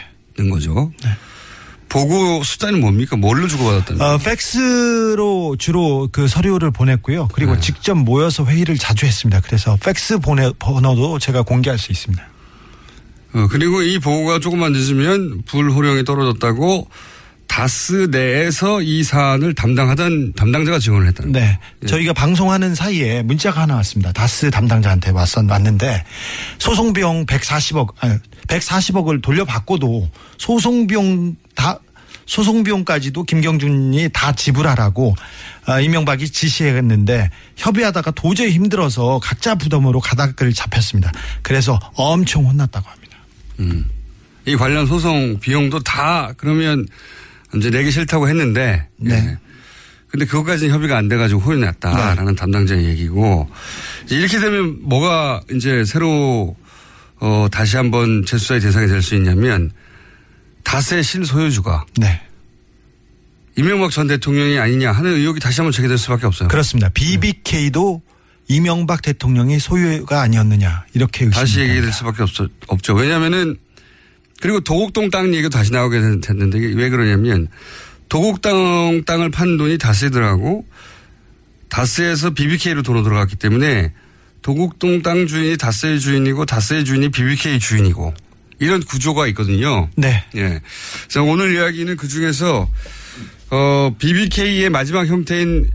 거죠. 0.51 0.93
보고 1.89 2.43
숫자는 2.43 2.81
뭡니까? 2.81 3.17
뭘로 3.17 3.47
주고받았다는 3.47 4.01
어? 4.01 4.19
팩스로 4.19 5.57
주로 5.59 6.09
그 6.11 6.27
서류를 6.27 6.73
보냈고요. 6.73 7.29
그리고 7.33 7.55
네. 7.55 7.61
직접 7.61 7.95
모여서 7.95 8.45
회의를 8.45 8.79
자주 8.79 9.07
했습니다. 9.07 9.41
그래서 9.41 9.77
팩스 9.77 10.19
보내, 10.19 10.51
번호도 10.59 11.21
제가 11.21 11.43
공개할 11.43 11.79
수 11.79 11.93
있습니다. 11.93 12.27
어, 13.35 13.49
그리고 13.49 13.83
이 13.83 13.99
보고가 13.99 14.41
조금만 14.41 14.73
늦으면 14.73 15.43
불호령이 15.47 16.05
떨어졌다고 16.05 16.89
다스 17.47 18.09
내에서 18.11 18.83
이 18.83 19.03
사안을 19.03 19.55
담당하던 19.55 20.33
담당자가 20.35 20.79
증언을 20.79 21.09
했다는 21.09 21.33
거예요. 21.33 21.49
네. 21.81 21.87
저희가 21.87 22.13
방송하는 22.13 22.75
사이에 22.75 23.23
문자가 23.23 23.63
하나 23.63 23.77
왔습니다. 23.77 24.13
다스 24.13 24.51
담당자한테 24.51 25.11
왔었, 25.11 25.49
왔는데 25.49 26.05
소송 26.59 26.93
비용 26.93 27.27
140억, 27.27 27.95
아니, 28.01 28.19
140억을 28.49 29.23
돌려받고도 29.23 30.11
소송 30.39 30.87
비용 30.87 31.37
다, 31.55 31.79
소송 32.27 32.65
비용까지도 32.65 33.25
김경준이 33.25 34.09
다 34.13 34.33
지불하라고 34.33 35.15
아, 35.67 35.81
이명박이 35.81 36.31
지시했는데 36.31 37.31
협의하다가 37.57 38.11
도저히 38.13 38.51
힘들어서 38.53 39.21
각자 39.23 39.55
부담으로 39.55 40.01
가닥을 40.01 40.53
잡혔습니다. 40.53 41.13
그래서 41.43 41.79
엄청 41.95 42.47
혼났다고 42.47 42.89
합니다. 42.89 43.05
이 44.47 44.57
관련 44.57 44.87
소송 44.87 45.39
비용도 45.39 45.81
다 45.81 46.33
그러면 46.37 46.87
이제 47.57 47.71
내기 47.71 47.91
싫다고 47.91 48.29
했는데. 48.29 48.89
네. 48.97 49.15
예. 49.15 49.39
근데 50.09 50.27
그것까지는 50.27 50.73
협의가 50.73 50.97
안 50.97 51.09
돼가지고 51.09 51.41
혼이 51.41 51.61
났다라는 51.61 52.37
담당자의 52.37 52.85
얘기고 52.85 53.49
이렇게 54.11 54.39
되면 54.39 54.79
뭐가 54.83 55.41
이제 55.53 55.85
새로 55.85 56.55
어 57.19 57.49
다시 57.51 57.77
한번 57.77 58.25
재수사의 58.25 58.61
대상이 58.61 58.87
될 58.87 59.03
수 59.03 59.17
있냐면 59.17 59.73
다스의 60.63 61.03
신소유주가 61.03 61.85
네. 61.99 62.21
이명박 63.57 63.91
전 63.91 64.07
대통령이 64.07 64.57
아니냐 64.59 64.93
하는 64.93 65.15
의혹이 65.15 65.41
다시 65.41 65.61
한번 65.61 65.73
제기될 65.73 65.99
수밖에 65.99 66.27
없어요. 66.27 66.49
그렇습니다. 66.49 66.91
BBK도 66.91 68.01
이명박 68.47 69.03
대통령이 69.03 69.59
소유가 69.59 70.23
아니었느냐 70.23 70.87
이렇게 70.95 71.29
다시 71.31 71.61
의심이 71.61 71.71
얘기될. 71.71 71.93
수밖에 71.93 72.23
없, 72.23 72.31
없죠. 72.69 72.95
왜냐면은 72.95 73.57
그리고 74.41 74.61
도곡동 74.61 75.11
땅 75.11 75.35
얘기도 75.35 75.49
다시 75.49 75.73
나오게 75.73 76.01
됐는데 76.21 76.59
왜 76.59 76.91
그러냐면 76.91 77.49
도곡동 78.09 79.05
땅을 79.07 79.31
판 79.31 79.57
돈이 79.57 79.79
다스들하고 79.79 80.67
다스에서 81.69 82.31
BBK로 82.31 82.83
돈으로 82.83 83.03
들어갔기 83.03 83.37
때문에 83.37 83.93
도곡동 84.43 85.03
땅 85.03 85.27
주인이 85.27 85.57
다스의 85.57 86.01
주인이고 86.01 86.45
다스의 86.45 86.85
주인이 86.85 87.09
BBK 87.09 87.59
주인이고 87.59 88.15
이런 88.61 88.83
구조가 88.83 89.27
있거든요. 89.29 89.89
네. 89.97 90.25
예. 90.37 90.61
그래서 91.05 91.23
오늘 91.25 91.55
이야기는 91.55 91.97
그 91.97 92.07
중에서 92.07 92.69
어 93.51 93.95
BBK의 93.99 94.71
마지막 94.71 95.07
형태인 95.07 95.71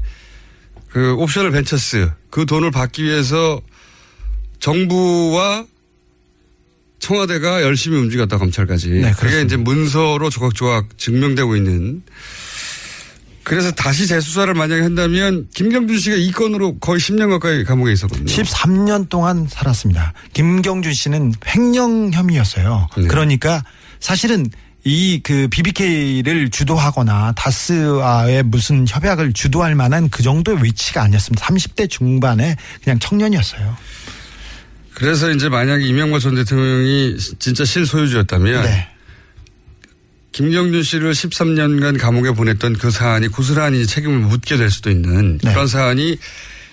그 0.89 1.13
옵셔널 1.15 1.51
벤처스 1.51 2.11
그 2.29 2.45
돈을 2.45 2.71
받기 2.71 3.03
위해서 3.03 3.61
정부와 4.59 5.65
청와대가 6.99 7.61
열심히 7.61 7.97
움직였다 7.97 8.37
검찰까지. 8.37 8.89
네, 8.89 9.11
그게 9.11 9.13
그렇습니다. 9.15 9.45
이제 9.45 9.57
문서로 9.57 10.29
조각조각 10.29 10.97
증명되고 10.97 11.55
있는. 11.55 12.03
그래서 13.43 13.71
다시 13.71 14.05
재수사를 14.05 14.53
만약에 14.53 14.81
한다면 14.81 15.47
김경준 15.55 15.97
씨가 15.97 16.17
이 16.17 16.31
건으로 16.31 16.77
거의 16.77 16.99
10년 16.99 17.29
가까이 17.29 17.63
감옥에 17.63 17.91
있었거든요. 17.93 18.27
13년 18.27 19.09
동안 19.09 19.47
살았습니다. 19.49 20.13
김경준 20.33 20.93
씨는 20.93 21.33
횡령 21.47 22.11
혐의였어요. 22.13 22.87
네. 22.97 23.07
그러니까 23.07 23.63
사실은 23.99 24.45
이그 24.83 25.47
BBK를 25.49 26.49
주도하거나 26.51 27.33
다스와의 27.35 28.43
무슨 28.43 28.85
협약을 28.87 29.33
주도할 29.33 29.75
만한 29.75 30.09
그 30.09 30.23
정도의 30.23 30.63
위치가 30.63 31.01
아니었습니다. 31.01 31.45
30대 31.45 31.89
중반에 31.89 32.55
그냥 32.83 32.99
청년이었어요. 32.99 33.75
그래서 34.99 35.31
이제 35.31 35.47
만약에 35.47 35.85
이명박 35.85 36.19
전 36.19 36.35
대통령이 36.35 37.17
진짜 37.39 37.63
실소유주였다면 37.63 38.63
네. 38.63 38.87
김경준 40.33 40.83
씨를 40.83 41.13
13년간 41.13 41.97
감옥에 41.99 42.31
보냈던 42.31 42.73
그 42.73 42.91
사안이 42.91 43.29
고스란히 43.29 43.87
책임을 43.87 44.19
묻게 44.19 44.57
될 44.57 44.69
수도 44.69 44.89
있는 44.91 45.37
네. 45.37 45.53
그런 45.53 45.67
사안이 45.67 46.17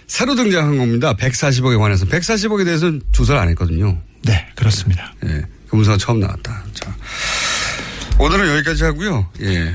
새로 0.09 0.35
등장한 0.35 0.77
겁니다. 0.77 1.15
140억에 1.15 1.79
관해서. 1.79 2.05
140억에 2.05 2.65
대해서는 2.65 3.01
조사를 3.13 3.41
안 3.41 3.49
했거든요. 3.51 3.97
네, 4.23 4.47
그렇습니다. 4.57 5.15
예. 5.25 5.45
그 5.69 5.77
문서가 5.77 5.97
처음 5.97 6.19
나왔다. 6.19 6.65
자. 6.75 6.97
오늘은 8.19 8.57
여기까지 8.57 8.85
하고요. 8.85 9.31
예. 9.43 9.75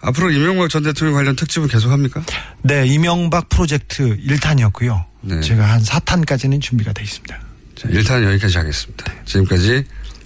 앞으로 0.00 0.30
이명박 0.30 0.70
전 0.70 0.82
대통령 0.82 1.14
관련 1.14 1.36
특집은 1.36 1.68
계속 1.68 1.90
합니까? 1.90 2.22
네, 2.62 2.86
이명박 2.86 3.50
프로젝트 3.50 4.16
1탄이었고요. 4.16 5.04
네. 5.22 5.40
제가 5.42 5.64
한 5.64 5.82
4탄까지는 5.82 6.60
준비가 6.62 6.94
되어 6.94 7.04
있습니다. 7.04 7.49
자, 7.80 7.88
일단 7.90 8.22
여기까지 8.22 8.58
하겠습니다. 8.58 9.10
지금까지 9.24 9.84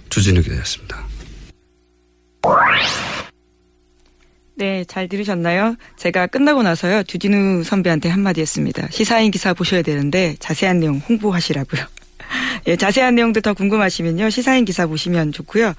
주진우 0.09 0.41
기자였습니다. 0.41 1.05
네, 4.55 4.83
잘 4.85 5.07
들으셨나요? 5.07 5.77
제가 5.95 6.27
끝나고 6.27 6.63
나서요, 6.63 7.03
주진우 7.03 7.63
선배한테 7.63 8.09
한마디 8.09 8.41
했습니다. 8.41 8.89
시사인 8.91 9.31
기사 9.31 9.53
보셔야 9.53 9.83
되는데, 9.83 10.35
자세한 10.39 10.81
내용 10.81 10.97
홍보하시라고요. 10.97 11.85
예, 12.67 12.75
자세한 12.75 13.15
내용도 13.15 13.39
더 13.39 13.53
궁금하시면요, 13.53 14.29
시사인 14.31 14.65
기사 14.65 14.85
보시면 14.85 15.31
좋고요. 15.31 15.73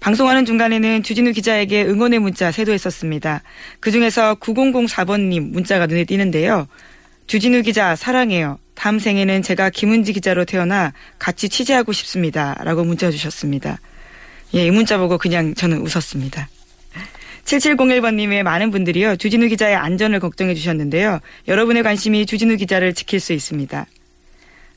방송하는 0.00 0.44
중간에는 0.44 1.04
주진우 1.04 1.30
기자에게 1.32 1.84
응원의 1.84 2.18
문자 2.18 2.50
세도했었습니다. 2.50 3.42
그 3.78 3.92
중에서 3.92 4.34
9004번님 4.34 5.52
문자가 5.52 5.86
눈에 5.86 6.04
띄는데요. 6.04 6.66
주진우 7.28 7.62
기자 7.62 7.94
사랑해요. 7.94 8.58
다음 8.74 8.98
생에는 8.98 9.42
제가 9.42 9.70
김은지 9.70 10.12
기자로 10.12 10.44
태어나 10.44 10.92
같이 11.18 11.48
취재하고 11.48 11.92
싶습니다. 11.92 12.56
라고 12.64 12.84
문자 12.84 13.10
주셨습니다. 13.10 13.78
예, 14.54 14.66
이 14.66 14.70
문자 14.70 14.98
보고 14.98 15.18
그냥 15.18 15.54
저는 15.54 15.78
웃었습니다. 15.78 16.48
7701번님의 17.44 18.42
많은 18.42 18.70
분들이요. 18.70 19.16
주진우 19.16 19.48
기자의 19.48 19.76
안전을 19.76 20.20
걱정해 20.20 20.54
주셨는데요. 20.54 21.20
여러분의 21.48 21.82
관심이 21.82 22.26
주진우 22.26 22.56
기자를 22.56 22.94
지킬 22.94 23.20
수 23.20 23.32
있습니다. 23.32 23.86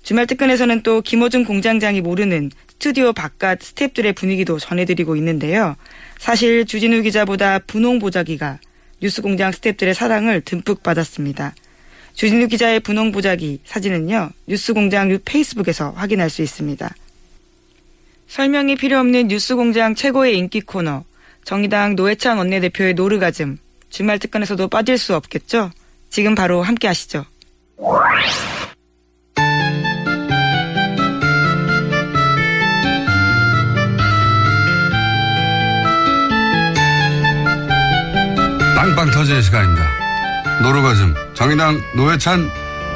주말 0.04 0.28
특근에서는 0.28 0.84
또 0.84 1.02
김호중 1.02 1.43
공장장이 1.43 2.02
모르는 2.02 2.52
스튜디오 2.69 3.13
바깥 3.13 3.60
스탭들의 3.60 4.15
분위기도 4.15 4.60
전해드리고 4.60 5.15
있는데요. 5.15 5.76
사실 6.17 6.65
주진우 6.65 7.02
기자보다 7.02 7.60
분홍 7.60 8.00
보자기가 8.00 8.60
뉴스공장 9.02 9.52
스탭들의 9.52 9.93
사랑을 9.93 10.41
듬뿍 10.41 10.84
받았습니다. 10.84 11.54
주진우 12.17 12.47
기자의 12.47 12.80
분홍 12.80 13.12
보자기 13.12 13.60
사진은요. 13.63 14.32
뉴스공장 14.47 15.19
페이스북에서 15.23 15.91
확인할 15.91 16.32
수 16.32 16.41
있습니다. 16.41 16.89
설명이 18.27 18.75
필요 18.75 18.97
없는 18.97 19.27
뉴스공장 19.27 19.93
최고의 19.93 20.36
인기 20.36 20.62
코너 20.62 21.03
정의당 21.45 21.95
노회찬 21.95 22.39
원내대표의 22.39 22.95
노르가즘 22.95 23.60
주말 23.91 24.17
특근에서도 24.17 24.67
빠질 24.67 24.97
수 24.97 25.15
없겠죠? 25.15 25.69
지금 26.10 26.34
바로 26.34 26.63
함께 26.63 26.88
하시죠. 26.88 27.23
빵빵 38.75 39.12
터지는 39.12 39.41
시간입니다. 39.43 40.62
노르가즘 40.63 41.27
정의당 41.38 41.80
노회찬 41.95 42.50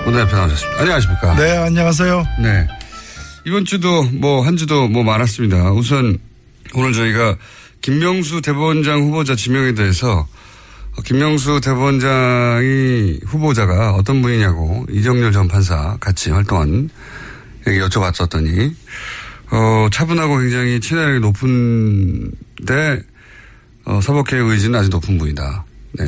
원내대표 0.04 0.36
나오셨습니다. 0.36 0.82
안녕하십니까? 0.82 1.36
네, 1.36 1.58
안녕하세요. 1.58 2.26
네. 2.42 2.68
이번 3.46 3.66
주도 3.66 4.04
뭐 4.14 4.42
한 4.44 4.58
주도 4.58 4.88
뭐 4.88 5.04
많았습니다. 5.04 5.72
우선 5.74 6.18
오늘 6.74 6.92
저희가 6.92 7.38
김명수 7.82 8.42
대법원장 8.42 9.02
후보자 9.04 9.36
지명에 9.36 9.74
대해서 9.76 10.28
어, 10.98 11.02
김명수 11.04 11.62
대법원장이 11.62 13.20
후보자가 13.28 13.92
어떤 13.94 14.24
분이냐고 14.24 14.88
이정렬 14.90 15.32
전 15.32 15.48
판사 15.48 15.98
같이 16.00 16.32
활동한 16.32 16.90
얘기 17.68 17.80
여쭤봤었더니 17.80 18.74
어, 19.52 19.88
차분하고 19.92 20.40
굉장히 20.40 20.80
친화력이 20.80 21.20
높은데 21.20 23.02
어, 23.86 24.00
사법개혁 24.02 24.48
의지는 24.50 24.80
아주 24.80 24.90
높은 24.90 25.20
분이다. 25.20 25.64
네. 25.94 26.06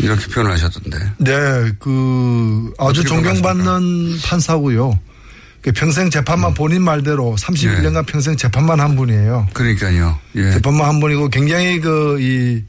이렇게 0.00 0.26
표현을 0.26 0.52
하셨던데. 0.52 0.98
네, 1.18 1.72
그 1.78 2.72
아주 2.78 3.04
존경받는 3.04 4.18
판사고요. 4.24 4.98
그 5.62 5.72
평생 5.72 6.10
재판만 6.10 6.52
본인 6.52 6.82
말대로 6.82 7.36
31년간 7.38 8.06
평생 8.06 8.36
재판만 8.36 8.80
한 8.80 8.96
분이에요. 8.96 9.48
그러니까요. 9.54 10.18
예. 10.36 10.52
재판만 10.52 10.88
한 10.88 11.00
분이고 11.00 11.28
굉장히 11.28 11.80
그 11.80 12.18
이 12.20 12.62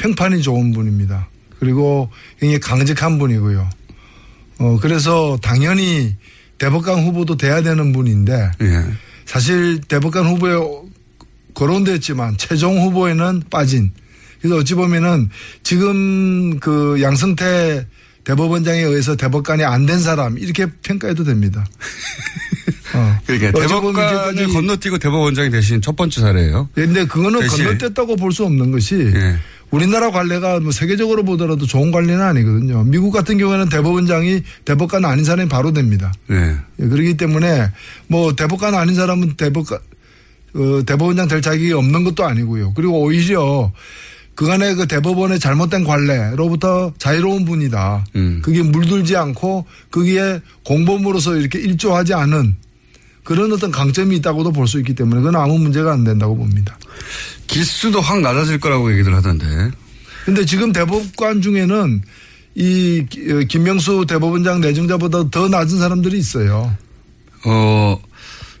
평판이 0.00 0.42
좋은 0.42 0.72
분입니다. 0.72 1.28
그리고 1.58 2.10
굉장히 2.40 2.58
강직한 2.58 3.18
분이고요. 3.18 3.68
어 4.58 4.78
그래서 4.80 5.38
당연히 5.42 6.16
대법관 6.58 7.04
후보도 7.04 7.36
돼야 7.36 7.62
되는 7.62 7.92
분인데 7.92 8.50
예. 8.62 8.84
사실 9.26 9.80
대법관 9.86 10.26
후보에 10.26 10.54
거론됐지만 11.54 12.36
최종 12.38 12.80
후보에는 12.80 13.44
빠진. 13.50 13.92
그래서 14.40 14.56
어찌 14.56 14.74
보면은 14.74 15.28
지금 15.62 16.58
그 16.60 16.98
양승태 17.02 17.86
대법원장에 18.24 18.80
의해서 18.80 19.16
대법관이 19.16 19.64
안 19.64 19.86
된 19.86 19.98
사람 20.00 20.38
이렇게 20.38 20.66
평가해도 20.82 21.24
됩니다. 21.24 21.66
어. 22.94 23.18
그러니까 23.26 23.52
대법관을 23.60 24.34
이제까지- 24.34 24.52
건너뛰고 24.52 24.98
대법원장이 24.98 25.50
되신 25.50 25.80
첫 25.80 25.94
번째 25.96 26.20
사례예요. 26.20 26.68
근데 26.74 27.04
그거는 27.06 27.40
대신- 27.40 27.64
건너뛰었다고 27.64 28.16
볼 28.16 28.32
수 28.32 28.44
없는 28.44 28.70
것이 28.72 29.10
예. 29.14 29.36
우리나라 29.70 30.10
관례가 30.10 30.58
뭐 30.60 30.72
세계적으로 30.72 31.24
보더라도 31.24 31.64
좋은 31.66 31.92
관례는 31.92 32.20
아니거든요. 32.20 32.82
미국 32.84 33.12
같은 33.12 33.38
경우에는 33.38 33.68
대법원장이 33.68 34.42
대법관 34.64 35.04
아닌 35.04 35.24
사람이 35.24 35.48
바로 35.48 35.72
됩니다. 35.72 36.12
네. 36.26 36.56
예, 36.80 36.86
그렇기 36.86 37.16
때문에 37.16 37.70
뭐 38.08 38.34
대법관 38.34 38.74
아닌 38.74 38.94
사람은 38.96 39.34
대법관 39.36 39.78
어, 40.54 40.82
대법원장 40.84 41.28
될 41.28 41.40
자격이 41.40 41.72
없는 41.72 42.02
것도 42.02 42.24
아니고요. 42.24 42.74
그리고 42.74 43.00
오히려 43.00 43.72
그간의 44.40 44.74
그 44.74 44.86
대법원의 44.86 45.38
잘못된 45.38 45.84
관례로부터 45.84 46.94
자유로운 46.96 47.44
분이다. 47.44 48.06
음. 48.16 48.40
그게 48.42 48.62
물들지 48.62 49.14
않고 49.14 49.66
거기에 49.90 50.40
공범으로서 50.64 51.36
이렇게 51.36 51.58
일조하지 51.58 52.14
않은 52.14 52.56
그런 53.22 53.52
어떤 53.52 53.70
강점이 53.70 54.16
있다고도 54.16 54.52
볼 54.52 54.66
수 54.66 54.78
있기 54.78 54.94
때문에 54.94 55.20
그건 55.20 55.36
아무 55.36 55.58
문제가 55.58 55.92
안 55.92 56.04
된다고 56.04 56.34
봅니다. 56.38 56.78
기수도 57.48 58.00
확 58.00 58.22
낮아질 58.22 58.60
거라고 58.60 58.90
얘기들 58.94 59.14
하던데. 59.14 59.44
근데 60.24 60.46
지금 60.46 60.72
대법관 60.72 61.42
중에는 61.42 62.00
이 62.54 63.04
김명수 63.46 64.06
대법원장 64.08 64.62
내정자보다 64.62 65.28
더 65.28 65.48
낮은 65.50 65.78
사람들이 65.78 66.18
있어요. 66.18 66.74
어, 67.44 68.00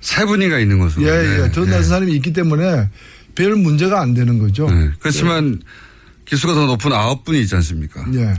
세 0.02 0.26
분이가 0.26 0.58
있는 0.58 0.78
것으로. 0.78 1.06
예, 1.06 1.10
네. 1.10 1.44
예. 1.44 1.50
더 1.52 1.64
네. 1.64 1.70
낮은 1.70 1.84
사람이 1.88 2.12
있기 2.16 2.34
때문에 2.34 2.90
별 3.34 3.56
문제가 3.56 4.00
안 4.00 4.14
되는 4.14 4.38
거죠. 4.38 4.68
네. 4.70 4.90
그렇지만 4.98 5.60
기수가 6.24 6.54
더 6.54 6.66
높은 6.66 6.92
아홉 6.92 7.24
분이 7.24 7.40
있지 7.40 7.54
않습니까? 7.56 8.04
예. 8.14 8.34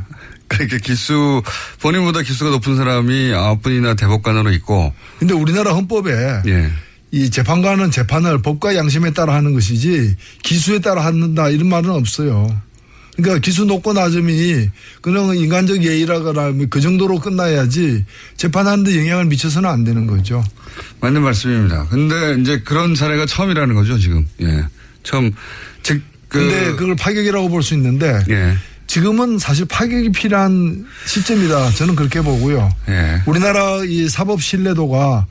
그렇게 0.48 0.80
기수, 0.80 1.42
본인보다 1.82 2.22
기수가 2.22 2.50
높은 2.52 2.76
사람이 2.76 3.34
아홉 3.34 3.62
분이나 3.62 3.94
대법관으로 3.96 4.52
있고, 4.54 4.94
근데 5.20 5.34
우리나라 5.34 5.74
헌법에 5.74 6.12
예. 6.46 6.72
이 7.12 7.30
재판관은 7.30 7.92
재판을 7.92 8.42
법과 8.42 8.76
양심에 8.76 9.12
따라 9.12 9.34
하는 9.36 9.54
것이지 9.54 10.16
기수에 10.44 10.80
따라 10.80 11.06
한다 11.06 11.50
이런 11.50 11.70
말은 11.70 11.90
없어요. 11.90 12.48
그러니까 13.18 13.40
기수 13.40 13.66
높고 13.66 13.94
낮음이 13.94 14.70
그냥 15.02 15.36
인간적 15.36 15.84
예의라거나 15.84 16.54
그 16.70 16.80
정도로 16.80 17.20
끝나야지 17.20 18.06
재판하는데 18.38 18.98
영향을 19.00 19.26
미쳐서는 19.26 19.70
안 19.70 19.84
되는 19.84 20.08
거죠. 20.08 20.44
맞는 21.02 21.22
말씀입니다. 21.22 21.88
근데 21.90 22.42
이제 22.42 22.62
그런 22.62 22.96
사례가 22.96 23.26
처음이라는 23.26 23.76
거죠, 23.76 24.00
지금. 24.00 24.26
예. 24.42 24.66
처음, 25.04 25.34
즉, 25.84 26.02
그. 26.28 26.40
근데 26.40 26.72
그걸 26.76 26.96
파격이라고 26.96 27.50
볼 27.50 27.62
수 27.64 27.74
있는데 27.74 28.20
예. 28.30 28.56
지금은 28.88 29.38
사실 29.38 29.66
파격이 29.66 30.12
필요한 30.12 30.86
시점이다. 31.06 31.72
저는 31.72 31.96
그렇게 31.96 32.22
보고요. 32.22 32.70
예. 32.90 33.22
우리나라 33.26 33.84
이 33.86 34.08
사법 34.10 34.42
신뢰도가 34.42 35.28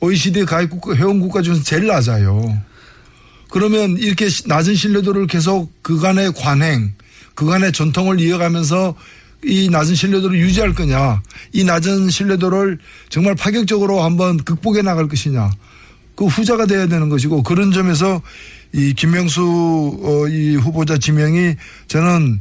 OECD 0.00 0.44
가입 0.44 0.70
국가 0.70 0.94
회원 0.94 1.20
국가 1.20 1.42
중에서 1.42 1.62
제일 1.62 1.86
낮아요. 1.86 2.58
그러면 3.50 3.96
이렇게 3.98 4.28
시- 4.28 4.46
낮은 4.48 4.74
신뢰도를 4.74 5.26
계속 5.26 5.82
그간의 5.82 6.32
관행, 6.36 6.92
그간의 7.34 7.72
전통을 7.72 8.20
이어가면서 8.20 8.94
이 9.44 9.68
낮은 9.70 9.94
신뢰도를 9.94 10.38
유지할 10.38 10.74
거냐, 10.74 11.22
이 11.52 11.64
낮은 11.64 12.10
신뢰도를 12.10 12.78
정말 13.08 13.34
파격적으로 13.34 14.02
한번 14.02 14.36
극복해 14.36 14.82
나갈 14.82 15.08
것이냐, 15.08 15.50
그 16.14 16.26
후자가 16.26 16.66
돼야 16.66 16.86
되는 16.86 17.08
것이고 17.08 17.42
그런 17.42 17.72
점에서 17.72 18.20
이 18.72 18.94
김명수 18.94 20.00
어, 20.02 20.28
이 20.28 20.56
후보자 20.56 20.96
지명이 20.98 21.56
저는 21.88 22.40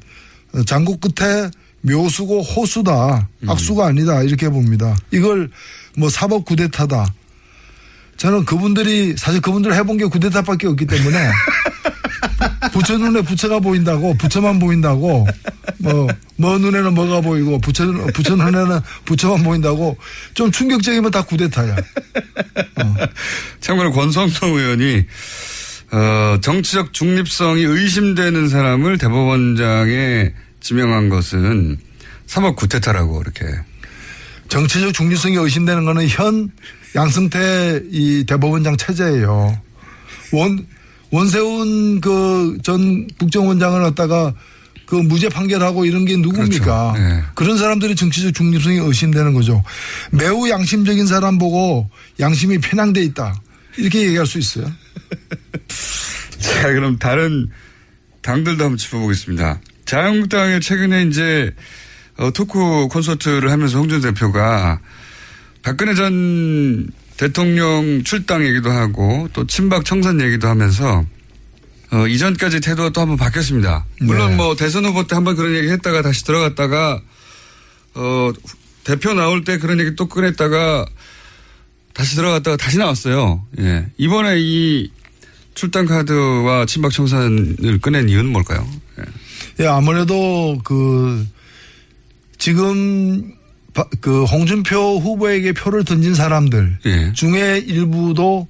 장고 0.65 0.97
끝에 0.97 1.49
묘수고 1.81 2.41
호수다, 2.41 3.27
악수가 3.47 3.85
아니다 3.87 4.21
이렇게 4.23 4.49
봅니다. 4.49 4.95
이걸 5.11 5.49
뭐 5.97 6.09
사법 6.09 6.45
구데타다. 6.45 7.13
저는 8.17 8.43
그분들이 8.43 9.15
사실 9.17 9.39
그분들 9.39 9.73
해본 9.73 9.97
게 9.97 10.05
구데타밖에 10.05 10.67
없기 10.67 10.85
때문에 10.85 11.31
부처 12.73 12.97
눈에 12.97 13.21
부처가 13.21 13.59
보인다고 13.59 14.13
부처만 14.15 14.59
보인다고 14.59 15.25
뭐뭐 15.77 16.57
눈에는 16.59 16.93
뭐가 16.93 17.21
보이고 17.21 17.59
부처 17.59 17.85
부처 18.13 18.35
눈에는 18.35 18.81
부처만 19.05 19.43
보인다고 19.43 19.97
좀 20.33 20.51
충격적이면 20.51 21.11
다 21.11 21.21
구데타야. 21.23 21.77
참고로 23.61 23.93
권성동 23.93 24.55
의원이 24.55 25.05
어, 25.91 26.37
정치적 26.41 26.93
중립성이 26.93 27.63
의심되는 27.63 28.49
사람을 28.49 28.97
대법원장에 28.97 30.33
지명한 30.59 31.09
것은 31.09 31.77
사법 32.27 32.55
구태타라고 32.55 33.21
이렇게 33.21 33.45
정치적 34.49 34.93
중립성이 34.93 35.35
의심되는 35.37 35.85
거는 35.85 36.07
현 36.07 36.51
양승태 36.95 37.83
이 37.91 38.23
대법원장 38.27 38.77
체제예요. 38.77 39.59
원 40.33 40.65
원세훈 41.11 42.01
그 42.01 42.57
전 42.63 43.07
국정원장을 43.17 43.81
갖다가 43.81 44.33
그 44.85 44.95
무죄 44.95 45.29
판결하고 45.29 45.85
이런 45.85 46.05
게 46.05 46.17
누굽니까? 46.17 46.93
그렇죠. 46.93 46.93
네. 46.97 47.23
그런 47.35 47.57
사람들이 47.57 47.95
정치적 47.95 48.33
중립성이 48.33 48.77
의심되는 48.77 49.33
거죠. 49.33 49.63
매우 50.11 50.49
양심적인 50.49 51.05
사람 51.07 51.37
보고 51.37 51.89
양심이 52.19 52.57
편향돼 52.59 53.01
있다. 53.03 53.39
이렇게 53.79 54.01
얘기할 54.07 54.27
수 54.27 54.37
있어요. 54.37 54.71
자, 56.39 56.67
그럼 56.73 56.97
다른 56.99 57.49
당들도 58.21 58.63
한번 58.63 58.77
짚어보겠습니다. 58.77 59.61
자유한국당에 59.85 60.59
최근에 60.59 61.03
이제 61.03 61.53
어, 62.17 62.31
토크 62.31 62.87
콘서트를 62.89 63.49
하면서 63.51 63.77
홍준 63.77 64.01
대표가 64.01 64.79
박근혜 65.63 65.95
전 65.95 66.89
대통령 67.17 68.03
출당 68.03 68.45
얘기도 68.45 68.71
하고 68.71 69.27
또 69.33 69.47
친박 69.47 69.85
청산 69.85 70.21
얘기도 70.21 70.47
하면서 70.47 71.05
어, 71.91 72.07
이전까지 72.07 72.61
태도가 72.61 72.89
또 72.89 73.01
한번 73.01 73.17
바뀌었습니다. 73.17 73.85
물론 74.01 74.31
네. 74.31 74.35
뭐 74.35 74.55
대선 74.55 74.85
후보 74.85 75.07
때 75.07 75.15
한번 75.15 75.35
그런 75.35 75.55
얘기 75.55 75.69
했다가 75.69 76.01
다시 76.01 76.23
들어갔다가 76.23 77.01
어, 77.95 78.31
대표 78.83 79.13
나올 79.13 79.43
때 79.43 79.57
그런 79.57 79.79
얘기 79.79 79.95
또 79.95 80.07
꺼냈다가 80.07 80.85
다시 81.99 82.15
들어갔다가 82.15 82.55
다시 82.55 82.77
나왔어요. 82.77 83.45
예. 83.59 83.85
이번에 83.97 84.35
이 84.37 84.89
출당 85.53 85.85
카드와 85.85 86.65
친박 86.65 86.93
청산을 86.93 87.79
꺼낸 87.81 88.07
이유는 88.07 88.31
뭘까요? 88.31 88.65
예. 88.99 89.03
예, 89.65 89.67
아무래도 89.67 90.61
그 90.63 91.27
지금 92.37 93.33
바- 93.73 93.83
그 93.99 94.23
홍준표 94.23 94.99
후보에게 94.99 95.51
표를 95.51 95.83
던진 95.83 96.15
사람들 96.15 96.77
예. 96.85 97.11
중에 97.11 97.57
일부도 97.67 98.47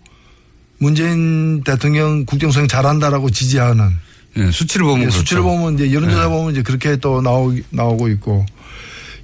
문재인 0.78 1.64
대통령 1.64 2.26
국정수행 2.26 2.68
잘한다라고 2.68 3.32
지지하는 3.32 3.90
예, 4.38 4.52
수치를 4.52 4.86
보면 4.86 5.00
예, 5.00 5.04
그렇죠. 5.06 5.18
수치를 5.18 5.42
보면 5.42 5.74
이제 5.74 5.92
여론조사 5.92 6.22
네. 6.22 6.30
보면 6.30 6.52
이제 6.52 6.62
그렇게 6.62 6.98
또 6.98 7.20
나오, 7.24 7.52
나오고 7.72 8.10
있고 8.10 8.46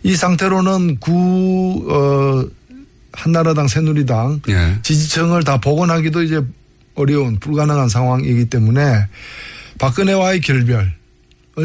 이 0.02 0.16
상태로는 0.16 1.00
구, 1.00 1.86
어, 1.92 2.65
한나라당 3.16 3.68
새누리당 3.68 4.42
예. 4.50 4.80
지지층을 4.84 5.44
다 5.44 5.58
복원하기도 5.58 6.24
이제 6.24 6.42
어려운 6.96 7.40
불가능한 7.40 7.90
상황이기 7.90 8.46
때문에 8.46 9.08
박근혜와의 9.80 10.42
결별을 10.42 10.92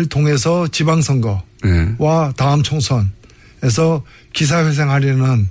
통해서 0.09 0.67
지방선거와 0.69 1.43
예. 1.67 2.33
다음 2.37 2.63
총선에서 2.63 4.05
기사회생하려는 4.33 5.49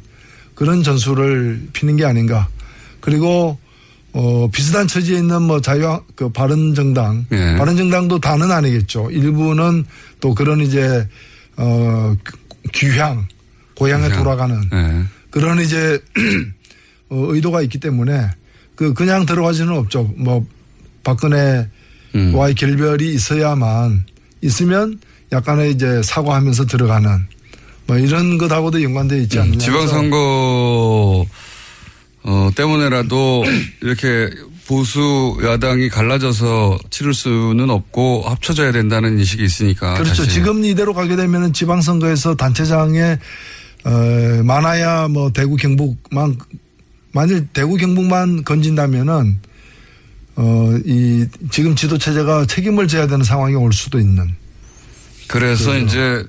그런 0.56 0.84
전술을 0.84 1.70
피는 1.74 1.96
게 1.96 2.06
아닌가. 2.06 2.48
그리고 3.00 3.58
어 4.12 4.50
비슷한 4.52 4.88
처지에 4.88 5.20
있는 5.20 5.44
뭐 5.44 5.62
자유 5.62 6.02
그 6.16 6.30
바른 6.30 6.74
정당 6.74 7.26
예. 7.32 7.56
바른 7.58 7.78
정당도 7.78 8.20
다는 8.20 8.52
아니겠죠. 8.52 9.12
일부는 9.12 9.86
또 10.20 10.34
그런 10.34 10.60
이제 10.62 11.08
어 11.56 12.16
귀향 12.74 13.28
고향에. 13.76 14.10
돌아가는 14.10 14.62
예. 14.74 15.04
그런 15.30 15.60
이제 15.60 16.00
어, 17.10 17.34
의도가 17.34 17.62
있기 17.64 17.80
때문에 17.80 18.30
그 18.76 18.94
그냥 18.94 19.26
들어갈 19.26 19.54
수는 19.54 19.74
없죠. 19.78 20.14
뭐 20.16 20.46
박근혜와의 21.04 21.68
음. 22.16 22.56
결별이 22.56 23.14
있어야만 23.14 24.06
있으면 24.42 25.00
약간의 25.32 25.72
이제 25.72 26.02
사과하면서 26.04 26.66
들어가는 26.66 27.28
뭐 27.88 27.98
이런 27.98 28.38
것하고도 28.38 28.82
연관되어 28.84 29.20
있지 29.20 29.40
않느냐. 29.40 29.56
음, 29.56 29.60
지방선거 29.60 31.26
어, 32.24 32.50
때문에라도 32.56 33.44
이렇게 33.82 34.30
보수 34.68 35.40
야당이 35.44 35.90
갈라져서 35.90 36.78
치를 36.92 37.16
수는 37.16 37.72
없고 37.72 38.22
합쳐져야 38.28 38.72
된다는 38.72 39.18
인식이 39.18 39.44
있으니까. 39.44 39.96
그렇죠. 39.96 40.24
다시. 40.24 40.30
지금 40.36 40.64
이대로 40.64 40.94
가게 40.94 41.16
되면은 41.16 41.54
지방선거에서 41.54 42.36
단체장에 42.36 43.18
어, 43.86 44.44
많아야 44.44 45.08
뭐 45.08 45.32
대구 45.32 45.56
경북만 45.56 46.38
만일 47.12 47.48
대구 47.54 47.78
경북만 47.78 48.44
건진다면은 48.44 49.40
어, 50.36 50.74
이 50.86 51.26
지금 51.52 51.76
지도 51.76 51.98
체제가 51.98 52.46
책임을 52.46 52.88
져야 52.88 53.08
되는 53.08 53.24
상황이 53.24 53.56
올 53.56 53.74
수도 53.74 54.00
있는. 54.00 54.36
그래서 55.28 55.78
이제 55.78 56.26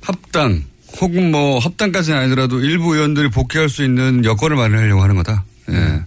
합당 0.00 0.64
혹은 1.00 1.30
뭐 1.30 1.58
합당까지는 1.58 2.18
아니더라도 2.18 2.60
일부 2.60 2.94
의원들이 2.94 3.30
복귀할 3.30 3.68
수 3.68 3.84
있는 3.84 4.24
여건을 4.24 4.56
마련하려고 4.56 5.02
하는 5.02 5.16
거다. 5.16 5.44
예. 5.70 6.02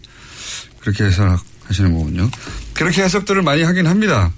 그렇게 0.80 1.04
해석하시는 1.04 1.94
거군요. 1.94 2.30
그렇게 2.74 3.04
해석들을 3.04 3.42
많이 3.42 3.64
하긴 3.64 3.88
합니다. 3.88 4.32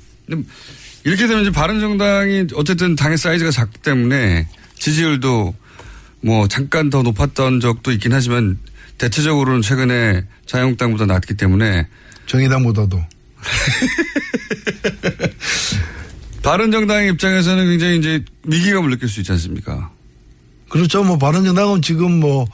이렇게 1.04 1.28
되면 1.28 1.44
이제 1.44 1.52
바른정당이 1.52 2.48
어쨌든 2.56 2.96
당의 2.96 3.18
사이즈가 3.18 3.52
작기 3.52 3.80
때문에 3.80 4.48
지지율도 4.80 5.54
뭐 6.22 6.48
잠깐 6.48 6.90
더 6.90 7.04
높았던 7.04 7.60
적도 7.60 7.92
있긴 7.92 8.14
하지만 8.14 8.58
대체적으로는 8.98 9.62
최근에 9.62 10.26
자유한국당보다 10.46 11.06
낮기 11.06 11.34
때문에 11.36 11.88
정의당보다도. 12.26 13.04
바른정당의 16.44 17.10
입장에서는 17.12 17.66
굉장히 17.66 17.98
이제 18.00 18.24
위기감을 18.44 18.90
느낄 18.92 19.08
수 19.10 19.20
있지 19.22 19.32
않습니까? 19.34 19.92
그렇죠. 20.70 21.04
뭐 21.04 21.18
바른정당은 21.18 21.82
지금 21.82 22.20
뭐 22.20 22.46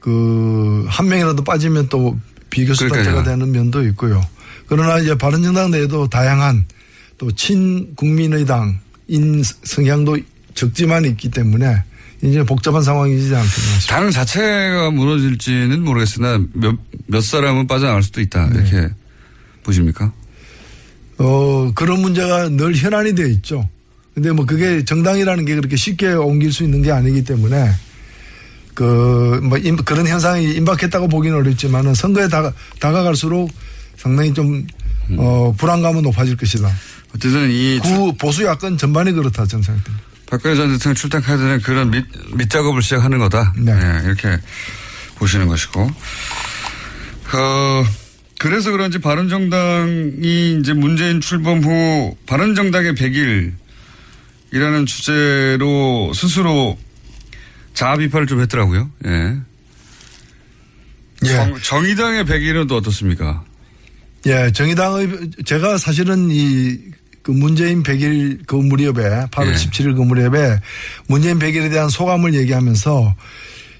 그 0.00 0.86
한 0.88 1.08
명이라도 1.08 1.42
빠지면 1.44 1.88
또 1.88 2.18
비교수단체가. 2.50 3.22
되는 3.24 3.50
면도 3.50 3.84
있고요. 3.88 4.22
그러나 4.66 4.98
이제 4.98 5.16
바른정당 5.16 5.70
내에도 5.72 6.08
다양한 6.08 6.66
또 7.18 7.30
친국민의당인 7.32 9.42
성향도 9.64 10.18
적지만 10.54 11.04
있기 11.04 11.30
때문에 11.30 11.82
이제 12.22 12.42
복잡한 12.42 12.82
상황이지 12.82 13.26
않겠나. 13.34 13.78
당 13.88 14.10
자체가 14.10 14.90
무너질지는 14.90 15.82
모르겠으나 15.84 16.40
몇, 16.52 16.74
몇 17.06 17.20
사람은 17.22 17.66
빠져나갈 17.66 18.02
수도 18.02 18.20
있다. 18.20 18.48
이렇게 18.54 18.88
보십니까? 19.62 20.12
어, 21.18 21.70
그런 21.74 22.00
문제가 22.00 22.48
늘 22.48 22.74
현안이 22.74 23.14
되어 23.14 23.26
있죠. 23.26 23.68
근데 24.14 24.32
뭐 24.32 24.44
그게 24.46 24.84
정당이라는 24.84 25.44
게 25.44 25.54
그렇게 25.54 25.76
쉽게 25.76 26.08
옮길 26.12 26.52
수 26.52 26.64
있는 26.64 26.82
게 26.82 26.90
아니기 26.90 27.22
때문에 27.24 27.70
그 28.74 29.40
뭐 29.42 29.58
그런 29.84 30.06
현상이 30.06 30.54
임박했다고 30.54 31.08
보기는 31.08 31.36
어렵지만은 31.36 31.94
선거에 31.94 32.28
다가, 32.28 32.52
다가갈수록 32.80 33.50
상당히 33.96 34.32
좀 34.34 34.66
어, 35.16 35.54
불안감은 35.56 36.02
높아질 36.02 36.36
것이다. 36.36 36.68
어쨌든 37.14 37.48
이 37.50 37.78
구 37.82 38.12
보수 38.16 38.44
야권 38.44 38.76
전반이 38.78 39.12
그렇다 39.12 39.46
저는 39.46 39.62
생각됩니다. 39.62 40.07
박근혜 40.30 40.56
전 40.56 40.72
대통령 40.72 40.94
출당 40.94 41.22
카드는 41.22 41.62
그런 41.62 41.90
밑, 41.90 42.04
밑작업을 42.34 42.82
시작하는 42.82 43.18
거다. 43.18 43.54
네. 43.56 43.72
이렇게 44.04 44.38
보시는 45.16 45.48
것이고. 45.48 45.80
어, 45.80 47.84
그래서 48.38 48.70
그런지 48.70 48.98
바른정당이 48.98 50.58
이제 50.60 50.74
문재인 50.74 51.20
출범 51.20 51.64
후 51.64 52.16
바른정당의 52.26 52.94
100일이라는 52.94 54.86
주제로 54.86 56.12
스스로 56.14 56.78
자아 57.74 57.96
비판을 57.96 58.26
좀 58.26 58.40
했더라고요. 58.40 58.90
예. 59.06 59.36
예. 61.24 61.28
정, 61.28 61.60
정의당의 61.60 62.24
100일은 62.24 62.68
또 62.68 62.76
어떻습니까? 62.76 63.44
예, 64.26 64.52
정의당의 64.52 65.30
제가 65.44 65.78
사실은 65.78 66.28
이 66.30 66.78
그 67.28 67.32
문재인 67.32 67.82
100일 67.82 68.46
그 68.46 68.56
무렵에 68.56 69.26
8월 69.30 69.48
예. 69.48 69.52
17일 69.52 69.94
그 69.94 70.00
무렵에 70.00 70.58
문재인 71.08 71.38
100일에 71.38 71.70
대한 71.70 71.90
소감을 71.90 72.32
얘기하면서 72.32 73.14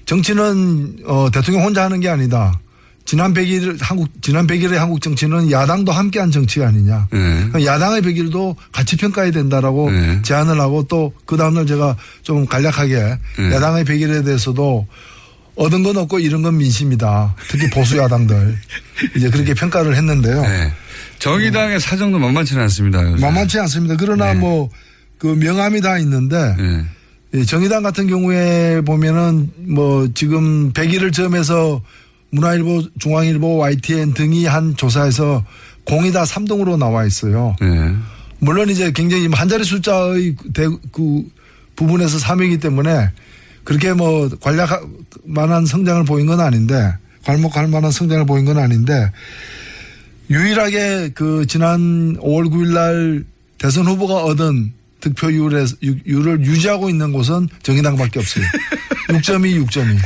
정치는 0.05 0.97
어 1.07 1.29
대통령 1.33 1.63
혼자 1.65 1.83
하는 1.83 1.99
게 1.99 2.09
아니다. 2.09 2.59
지난 3.05 3.33
100일 3.33 3.79
한국 3.81 4.09
지난 4.21 4.45
100일의 4.45 4.73
한국 4.75 5.01
정치는 5.01 5.49
야당도 5.49 5.91
함께한 5.91 6.29
정치가 6.29 6.67
아니냐. 6.67 7.07
예. 7.59 7.65
야당의 7.65 8.03
100일도 8.03 8.55
같이 8.71 8.97
평가해야 8.97 9.31
된다라고 9.31 9.89
네. 9.89 10.21
제안을 10.21 10.59
하고 10.61 10.83
또 10.83 11.11
그 11.25 11.35
다음날 11.35 11.65
제가 11.65 11.97
좀 12.21 12.45
간략하게 12.45 13.17
네. 13.39 13.51
야당의 13.51 13.83
100일에 13.85 14.23
대해서도 14.25 14.85
얻은 15.55 15.81
건 15.81 15.97
없고 15.97 16.19
잃은 16.19 16.43
건 16.43 16.55
민심이다. 16.57 17.33
특히 17.49 17.67
보수 17.71 17.97
야당들 17.97 18.59
이제 19.17 19.27
그렇게 19.31 19.55
평가를 19.55 19.95
했는데요. 19.95 20.43
예. 21.19 21.23
정의당의 21.23 21.79
사정도 21.79 22.17
만만치는 22.19 22.63
않습니다. 22.63 23.03
요새. 23.03 23.21
만만치 23.23 23.59
않습니다. 23.59 23.95
그러나 23.97 24.33
네. 24.33 24.39
뭐그 24.39 25.37
명함이 25.39 25.81
다 25.81 25.97
있는데 25.99 26.55
예. 26.59 27.39
이 27.39 27.45
정의당 27.45 27.83
같은 27.83 28.07
경우에 28.07 28.81
보면은 28.81 29.51
뭐 29.57 30.07
지금 30.13 30.73
100일을 30.73 31.13
점해서 31.13 31.81
문화일보, 32.31 32.83
중앙일보, 32.99 33.57
YTN 33.57 34.13
등이 34.13 34.45
한 34.45 34.75
조사에서 34.75 35.43
공이 35.85 36.11
다 36.11 36.23
3등으로 36.23 36.77
나와 36.77 37.05
있어요. 37.05 37.55
예. 37.61 37.95
물론 38.39 38.69
이제 38.69 38.91
굉장히 38.91 39.27
한 39.31 39.49
자리 39.49 39.63
숫자의 39.63 40.35
대, 40.53 40.67
그 40.91 41.23
부분에서 41.75 42.17
3위이기 42.17 42.61
때문에 42.61 43.11
그렇게 43.63 43.93
뭐 43.93 44.29
관략할 44.41 44.81
만한 45.25 45.65
성장을 45.65 46.03
보인 46.05 46.25
건 46.25 46.39
아닌데 46.39 46.93
괄목할 47.25 47.67
만한 47.67 47.91
성장을 47.91 48.25
보인 48.25 48.45
건 48.45 48.57
아닌데 48.57 49.11
유일하게 50.29 51.11
그 51.15 51.45
지난 51.47 52.17
5월 52.17 52.49
9일 52.49 52.73
날 52.73 53.23
대선 53.57 53.85
후보가 53.85 54.23
얻은 54.23 54.73
득표율을 55.01 55.65
율을 55.81 56.45
유지하고 56.45 56.89
있는 56.89 57.11
곳은 57.13 57.47
정의당밖에 57.63 58.19
없어요. 58.19 58.45
6.2, 59.07 59.65
6.2. 59.65 59.97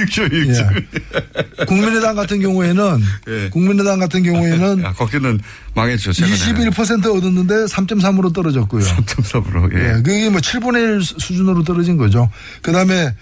6점, 0.00 1.60
예. 1.60 1.64
국민의당 1.64 2.16
같은 2.16 2.40
경우에는 2.40 3.02
예. 3.28 3.48
국민의당 3.50 3.98
같은 3.98 4.22
경우에는 4.22 4.82
야, 4.82 4.92
거기는 4.92 5.38
망했죠. 5.74 6.12
최근에. 6.12 6.70
21% 6.70 7.04
얻었는데 7.04 7.54
3.3으로 7.66 8.32
떨어졌고요. 8.32 8.82
3.3으로. 8.82 9.74
예. 9.74 9.88
예, 9.88 9.92
그게 10.02 10.28
뭐 10.30 10.40
7분의 10.40 10.96
1 10.96 11.02
수준으로 11.02 11.64
떨어진 11.64 11.96
거죠. 11.96 12.30
그 12.62 12.72
다음에 12.72 13.14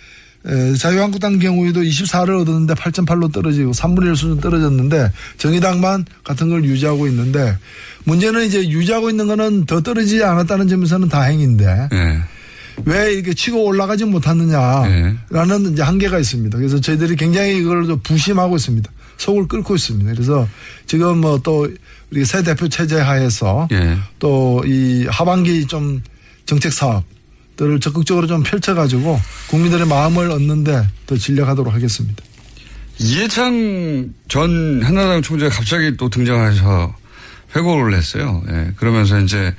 자유한국당 0.79 1.39
경우에도 1.39 1.81
24를 1.83 2.41
얻었는데 2.41 2.75
8.8로 2.75 3.33
떨어지고 3.33 3.73
3분의 3.73 4.07
1 4.07 4.17
수준 4.17 4.41
떨어졌는데 4.41 5.11
정의당만 5.37 6.07
같은 6.25 6.49
걸 6.49 6.65
유지하고 6.65 7.07
있는데 7.09 7.57
문제는 8.05 8.47
이제 8.47 8.69
유지하고 8.69 9.11
있는 9.11 9.27
거는 9.27 9.67
더 9.67 9.81
떨어지지 9.83 10.23
않았다는 10.25 10.69
점에서는 10.69 11.09
다행인데 11.09 11.89
예. 11.93 12.19
왜 12.85 13.13
이렇게 13.13 13.35
치고 13.35 13.65
올라가지 13.65 14.05
못하느냐라는 14.05 15.73
이제 15.73 15.83
한계가 15.83 16.19
있습니다. 16.19 16.57
그래서 16.57 16.81
저희들이 16.81 17.17
굉장히 17.17 17.59
이걸 17.59 17.87
좀 17.87 18.01
부심하고 18.03 18.57
있습니다. 18.57 18.91
속을 19.17 19.49
끓고 19.49 19.75
있습니다. 19.75 20.13
그래서 20.13 20.49
지금 20.87 21.19
뭐 21.21 21.41
또 21.43 21.69
우리 22.11 22.25
새 22.25 22.43
대표 22.43 22.69
체제 22.69 22.99
하에서 22.99 23.69
예. 23.73 23.97
또이 24.19 25.07
하반기 25.07 25.67
좀 25.67 26.01
정책 26.47 26.73
사업 26.73 27.05
들을 27.59 27.81
적극적으로 27.81 28.27
좀 28.29 28.45
펼쳐가지고 28.45 29.21
국민들의 29.49 29.87
마음을 29.89 30.31
얻는데 30.31 30.89
더 31.07 31.17
진력하도록 31.17 31.75
하겠습니다. 31.75 32.23
이해창 33.01 34.15
전 34.29 34.81
한나라당 34.83 35.23
총재가 35.23 35.55
갑자기 35.55 35.97
또 35.97 36.09
등장해서 36.09 36.95
회고를 37.57 37.95
했어요. 37.95 38.43
예. 38.49 38.73
그러면서 38.77 39.21
이제 39.21 39.55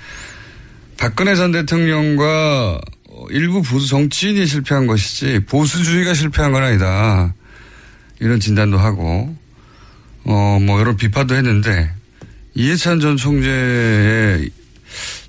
박근혜 0.97 1.35
전 1.35 1.51
대통령과 1.51 2.79
일부 3.31 3.61
보수 3.61 3.87
정치인이 3.87 4.45
실패한 4.45 4.87
것이지 4.87 5.41
보수주의가 5.45 6.13
실패한 6.13 6.53
건 6.53 6.63
아니다. 6.63 7.33
이런 8.21 8.39
진단도 8.39 8.77
하고 8.77 9.35
어뭐 10.23 10.79
여러 10.79 10.95
비판도 10.95 11.35
했는데 11.35 11.91
이해찬 12.55 13.01
전 13.01 13.17
총재의 13.17 14.49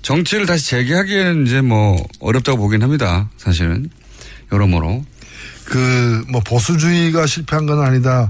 정치를 0.01 0.45
다시 0.45 0.67
재개하기에는 0.69 1.45
이제 1.47 1.61
뭐 1.61 1.95
어렵다고 2.19 2.57
보긴 2.57 2.81
합니다. 2.83 3.29
사실은 3.37 3.89
여러모로 4.51 5.05
그 5.65 6.23
뭐 6.29 6.41
보수주의가 6.41 7.25
실패한 7.25 7.65
건 7.65 7.81
아니다. 7.83 8.29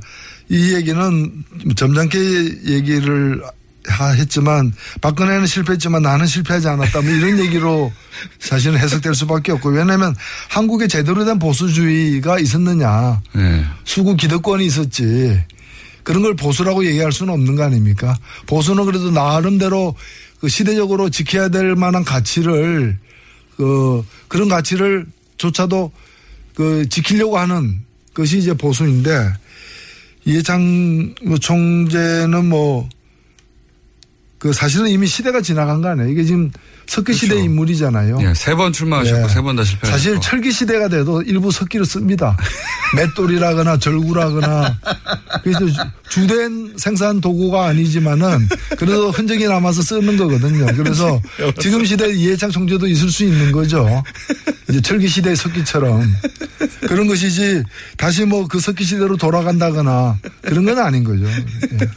이 0.49 0.73
얘기는 0.73 1.43
점잖게 1.75 2.17
얘기를 2.65 3.41
하- 3.87 4.11
했지만 4.11 4.71
박근혜는 5.01 5.45
실패했지만 5.47 6.01
나는 6.01 6.25
실패하지 6.27 6.67
않았다. 6.67 7.01
뭐 7.01 7.09
이런 7.11 7.39
얘기로 7.39 7.91
사실은 8.39 8.77
해석될 8.77 9.13
수밖에 9.15 9.51
없고 9.53 9.69
왜냐하면 9.69 10.15
한국에 10.49 10.87
제대로 10.87 11.25
된 11.25 11.39
보수주의가 11.39 12.39
있었느냐. 12.39 13.21
예. 13.37 13.65
수구 13.83 14.15
기득권이 14.15 14.65
있었지. 14.65 15.43
그런 16.03 16.23
걸 16.23 16.35
보수라고 16.35 16.85
얘기할 16.85 17.11
수는 17.11 17.33
없는 17.33 17.55
거 17.55 17.63
아닙니까? 17.63 18.17
보수는 18.47 18.85
그래도 18.85 19.11
나름대로 19.11 19.95
그 20.41 20.49
시대적으로 20.49 21.09
지켜야 21.09 21.49
될 21.49 21.75
만한 21.75 22.03
가치를 22.03 22.97
그 23.55 24.03
그런 24.27 24.49
가치를 24.49 25.05
조차도 25.37 25.91
그 26.55 26.89
지키려고 26.89 27.37
하는 27.37 27.81
것이 28.15 28.39
이제 28.39 28.53
보수인데 28.53 29.33
이해창 30.25 31.13
뭐 31.23 31.37
총재는 31.37 32.49
뭐 32.49 32.89
그 34.41 34.51
사실은 34.53 34.87
이미 34.87 35.05
시대가 35.05 35.39
지나간 35.39 35.83
거 35.83 35.89
아니에요. 35.89 36.09
이게 36.09 36.23
지금 36.23 36.49
석기 36.87 37.13
시대 37.13 37.35
그렇죠. 37.35 37.45
인물이잖아요. 37.45 38.17
예, 38.21 38.33
세번 38.33 38.73
출마하셨고 38.73 39.23
예. 39.25 39.27
세번다 39.27 39.63
실패하셨고 39.63 39.91
사실 39.95 40.19
철기 40.19 40.51
시대가 40.51 40.87
돼도 40.87 41.21
일부 41.21 41.51
석기를 41.51 41.85
씁니다. 41.85 42.35
맷돌이라거나 42.95 43.77
절구라거나 43.77 44.79
그래서 45.43 45.59
주된 46.09 46.73
생산 46.77 47.21
도구가 47.21 47.67
아니지만은 47.67 48.47
그래도 48.77 49.11
흔적이 49.11 49.47
남아서 49.47 49.81
쓰는 49.81 50.17
거거든요. 50.17 50.65
그래서 50.75 51.21
지금 51.59 51.85
시대 51.85 52.13
이해창 52.13 52.51
총재도 52.51 52.87
있을 52.87 53.09
수 53.09 53.23
있는 53.23 53.51
거죠. 53.51 54.03
이제 54.69 54.81
철기 54.81 55.07
시대의 55.07 55.35
석기처럼 55.35 56.03
그런 56.87 57.07
것이지 57.07 57.63
다시 57.97 58.25
뭐 58.25 58.41
그 58.51 58.59
석기 58.59 58.83
시대로 58.83 59.15
돌아간다거나 59.15 60.17
그런 60.41 60.65
건 60.65 60.79
아닌 60.79 61.05
거죠. 61.05 61.25
예. 61.25 61.89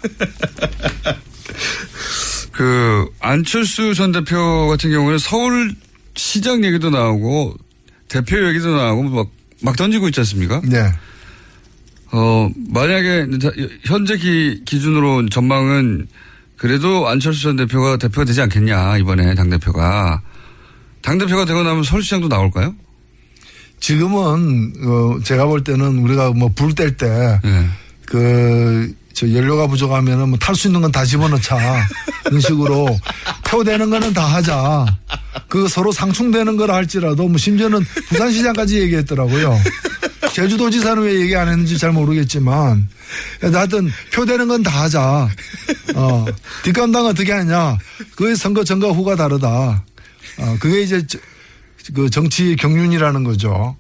그 2.53 3.07
안철수 3.19 3.95
전 3.95 4.13
대표 4.13 4.69
같은 4.69 4.91
경우는 4.91 5.19
서울 5.19 5.75
시장 6.15 6.65
얘기도 6.65 6.91
나오고 6.91 7.57
대표 8.09 8.47
얘기도 8.49 8.77
나오고 8.77 9.03
막, 9.03 9.29
막 9.65 9.77
던지고 9.77 10.09
있지 10.09 10.21
않습니까? 10.21 10.61
네. 10.65 10.85
어, 12.13 12.49
만약에 12.69 13.27
자- 13.41 13.51
현재 13.85 14.17
기, 14.17 14.63
기준으로 14.65 15.29
전망은 15.31 16.07
그래도 16.57 17.09
안철수 17.09 17.43
전 17.43 17.57
대표가 17.57 17.97
대표가 17.97 18.25
되지 18.25 18.41
않겠냐 18.43 18.99
이번에 18.99 19.35
당 19.35 19.51
대표가 19.51 20.21
당 21.03 21.19
대표가 21.19 21.45
되고 21.45 21.63
나면 21.63 21.83
서울시장도 21.83 22.29
나올까요? 22.29 22.75
지금은 23.81 24.73
어 24.87 25.19
제가 25.25 25.47
볼 25.47 25.65
때는 25.65 25.99
우리가 25.99 26.31
뭐 26.33 26.49
불 26.51 26.75
뗄때 26.75 27.41
예. 27.45 27.67
그, 28.07 28.95
저 29.15 29.31
연료가 29.33 29.67
부족하면은 29.69 30.29
뭐 30.31 30.39
탈 30.39 30.55
수 30.57 30.67
있는 30.69 30.81
건 30.81 30.91
다 30.93 31.05
집어넣자. 31.05 31.87
이런 32.27 32.41
식으로 32.41 32.99
표되는 33.47 33.89
거는 33.91 34.13
다 34.13 34.25
하자. 34.27 34.87
그 35.49 35.69
서로 35.69 35.93
상충되는 35.93 36.57
걸 36.57 36.71
할지라도 36.71 37.29
뭐 37.29 37.39
심지어는 37.39 37.85
부산시장까지 38.09 38.81
얘기했더라고요. 38.81 39.57
제주도지사는 40.33 41.03
왜 41.03 41.21
얘기 41.21 41.37
안 41.37 41.49
했는지 41.49 41.79
잘 41.79 41.93
모르겠지만 41.93 42.89
하여튼 43.41 43.91
표되는 44.13 44.49
건 44.49 44.63
다 44.65 44.83
하자. 44.83 45.29
어, 45.95 46.25
뒷감당 46.65 47.07
어떻게 47.07 47.33
하냐. 47.33 47.79
그게 48.17 48.35
선거 48.35 48.65
전과 48.65 48.89
후가 48.89 49.15
다르다. 49.17 49.85
어, 50.39 50.57
그게 50.59 50.81
이제 50.83 51.07
저- 51.07 51.19
그 51.95 52.09
정치 52.11 52.57
경륜이라는 52.57 53.23
거죠. 53.25 53.77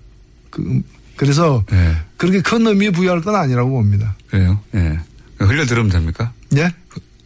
그, 0.51 0.83
그래서 1.16 1.64
예. 1.73 1.97
그렇게 2.18 2.40
큰 2.42 2.66
의미 2.66 2.90
부여할 2.90 3.23
건 3.23 3.35
아니라고 3.35 3.70
봅니다. 3.70 4.14
그래요. 4.29 4.61
예. 4.75 4.99
흘려 5.38 5.64
들으면 5.66 5.90
됩니까? 5.90 6.33
예? 6.57 6.70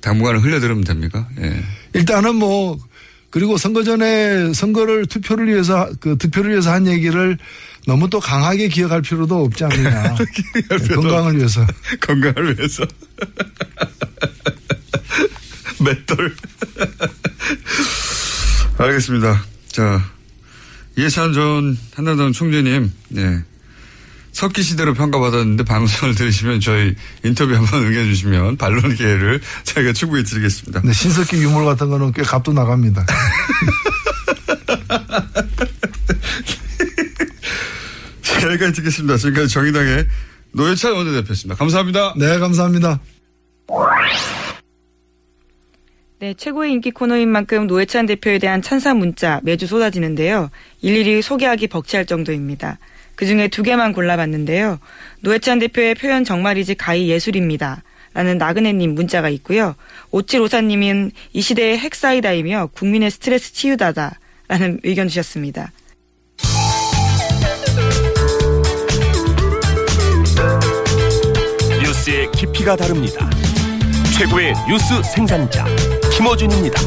당분간은 0.00 0.40
흘려 0.40 0.60
들으면 0.60 0.84
됩니까? 0.84 1.28
예. 1.40 1.62
일단은 1.94 2.36
뭐 2.36 2.78
그리고 3.30 3.58
선거 3.58 3.82
전에 3.82 4.52
선거를 4.54 5.06
투표를 5.06 5.48
위해서 5.48 5.90
그 6.00 6.16
득표를 6.16 6.52
위해서 6.52 6.72
한 6.72 6.86
얘기를 6.86 7.36
너무 7.86 8.08
또 8.10 8.20
강하게 8.20 8.68
기억할 8.68 9.02
필요도 9.02 9.44
없지 9.44 9.64
않느냐. 9.64 10.14
건강을 10.94 11.36
위해서. 11.36 11.66
건강을 12.00 12.58
위해서. 12.58 12.84
맷돌. 15.80 16.34
알겠습니다. 18.78 19.44
자, 19.68 20.04
이해찬 20.96 21.32
전 21.32 21.78
한나라당 21.94 22.32
총재님, 22.32 22.92
네. 23.08 23.42
석기 24.38 24.62
시대로 24.62 24.94
평가받았는데 24.94 25.64
방송을 25.64 26.14
들으시면 26.14 26.60
저희 26.60 26.94
인터뷰 27.24 27.56
한번 27.56 27.82
응해주시면 27.86 28.56
반론 28.56 28.94
기회를 28.94 29.40
저희가 29.64 29.92
추구해 29.92 30.22
드리겠습니다. 30.22 30.80
근데 30.80 30.94
신석기 30.94 31.42
유물 31.42 31.64
같은 31.64 31.88
거는 31.88 32.12
꽤 32.12 32.22
값도 32.22 32.52
나갑니다. 32.52 33.04
자, 38.22 38.42
여기까지 38.46 38.74
듣겠습니다. 38.74 39.16
지금까지 39.16 39.48
정의당의 39.48 40.06
노회찬 40.52 40.92
원내대표였습니다. 40.92 41.56
감사합니다. 41.56 42.14
네, 42.16 42.38
감사합니다. 42.38 43.00
네, 46.20 46.34
최고의 46.34 46.74
인기 46.74 46.92
코너인 46.92 47.28
만큼 47.28 47.66
노회찬 47.66 48.06
대표에 48.06 48.38
대한 48.38 48.62
찬사 48.62 48.94
문자 48.94 49.40
매주 49.42 49.66
쏟아지는데요. 49.66 50.50
일일이 50.80 51.22
소개하기 51.22 51.66
벅찰 51.66 52.06
정도입니다. 52.06 52.78
그 53.18 53.26
중에 53.26 53.48
두 53.48 53.64
개만 53.64 53.92
골라봤는데요. 53.94 54.78
노회찬 55.22 55.58
대표의 55.58 55.96
표현 55.96 56.22
정말이지 56.22 56.76
가히 56.76 57.08
예술입니다. 57.08 57.82
라는 58.14 58.38
나그네님 58.38 58.94
문자가 58.94 59.28
있고요. 59.30 59.74
오칠오사님은 60.12 61.10
이 61.32 61.40
시대의 61.40 61.78
핵사이다이며 61.78 62.68
국민의 62.74 63.10
스트레스 63.10 63.52
치유다다. 63.52 64.20
라는 64.46 64.78
의견 64.84 65.08
주셨습니다. 65.08 65.72
뉴스의 71.82 72.30
깊이가 72.30 72.76
다릅니다. 72.76 73.28
최고의 74.16 74.54
뉴스 74.68 75.02
생산자 75.02 75.64
김어준입니다. 76.16 76.80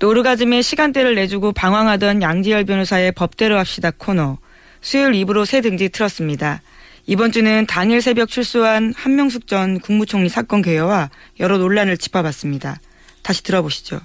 노르가즘에 0.00 0.62
시간대를 0.62 1.14
내주고 1.14 1.52
방황하던 1.52 2.22
양지열 2.22 2.64
변호사의 2.64 3.12
법대로 3.12 3.58
합시다 3.58 3.90
코너. 3.96 4.38
수요일 4.80 5.12
2부로 5.12 5.44
새 5.44 5.60
등지 5.60 5.90
틀었습니다. 5.90 6.62
이번 7.06 7.32
주는 7.32 7.66
당일 7.66 8.00
새벽 8.00 8.30
출소한 8.30 8.94
한명숙 8.96 9.46
전 9.46 9.78
국무총리 9.78 10.30
사건 10.30 10.62
개요와 10.62 11.10
여러 11.38 11.58
논란을 11.58 11.98
짚어봤습니다. 11.98 12.80
다시 13.22 13.42
들어보시죠. 13.42 14.00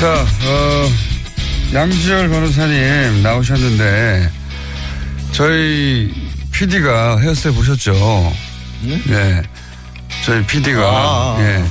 자, 0.00 0.24
어, 0.44 0.88
양지열 1.74 2.28
변호사님 2.28 3.22
나오셨는데, 3.22 4.30
저희 5.32 6.12
PD가 6.52 7.18
헤어스타일 7.18 7.56
보셨죠? 7.56 8.32
네. 9.06 9.42
저희 10.24 10.44
PD가, 10.46 10.82
아, 10.82 11.36
아. 11.36 11.40
예. 11.40 11.64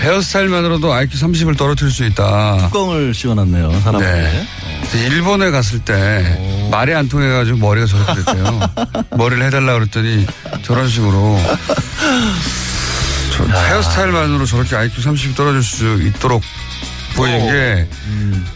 헤어스타일만으로도 0.00 0.92
IQ 0.92 1.16
30을 1.16 1.56
떨어뜨릴 1.56 1.92
수 1.92 2.04
있다. 2.04 2.56
뚜껑을 2.66 3.14
씌워놨네요, 3.14 3.80
사람한테. 3.82 4.46
네. 4.92 5.06
일본에 5.06 5.50
갔을 5.52 5.78
때 5.78 6.68
말이 6.70 6.92
안 6.92 7.08
통해가지고 7.08 7.58
머리가 7.58 7.86
저렇게 7.86 8.14
됐대요. 8.24 8.60
머리를 9.16 9.44
해달라 9.46 9.74
그랬더니 9.74 10.26
저런 10.62 10.88
식으로. 10.88 11.38
저 13.36 13.44
헤어스타일만으로 13.44 14.44
저렇게 14.46 14.74
IQ 14.76 15.00
30이 15.00 15.36
떨어질 15.36 15.62
수 15.62 16.02
있도록 16.02 16.42
보이는 17.14 17.46
게 17.46 17.88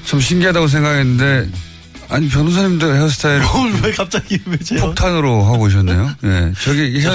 참 0.04 0.20
신기하다고 0.20 0.68
생각했는데 0.68 1.50
아니 2.08 2.28
변호사님도 2.28 2.94
헤어스타일 2.94 3.40
뭘왜 3.52 3.90
갑자기 3.92 4.38
왜 4.46 4.56
제가. 4.58 4.86
폭탄으로 4.86 5.44
하고 5.44 5.64
오셨네요. 5.64 6.14
예. 6.24 6.52
저기 6.62 7.00
헤어, 7.00 7.10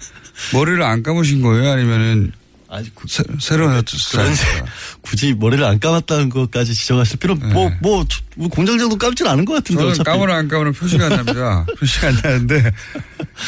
머리를 0.54 0.80
안 0.82 1.02
감으신 1.02 1.42
거예요? 1.42 1.72
아니면은 1.72 2.30
아니, 2.70 2.94
구, 2.94 3.08
새, 3.08 3.24
새로운 3.40 3.72
헤어스타일? 3.72 4.26
그런, 4.30 4.66
굳이 5.00 5.34
머리를 5.36 5.64
안 5.64 5.80
감았다는 5.80 6.28
것까지 6.28 6.74
지적하실 6.74 7.18
필요, 7.18 7.34
뭐, 7.34 7.72
뭐, 7.80 8.04
뭐 8.36 8.48
공장장도 8.48 8.96
감진 8.98 9.26
않은 9.26 9.44
것 9.46 9.54
같은데. 9.54 9.80
저는 9.80 9.92
어차피. 9.94 10.04
까무나 10.10 10.36
안 10.36 10.48
까무나 10.48 10.70
표시가 10.70 11.06
안 11.06 11.10
납니다. 11.16 11.66
표시가 11.80 12.08
안 12.08 12.20
나는데. 12.22 12.56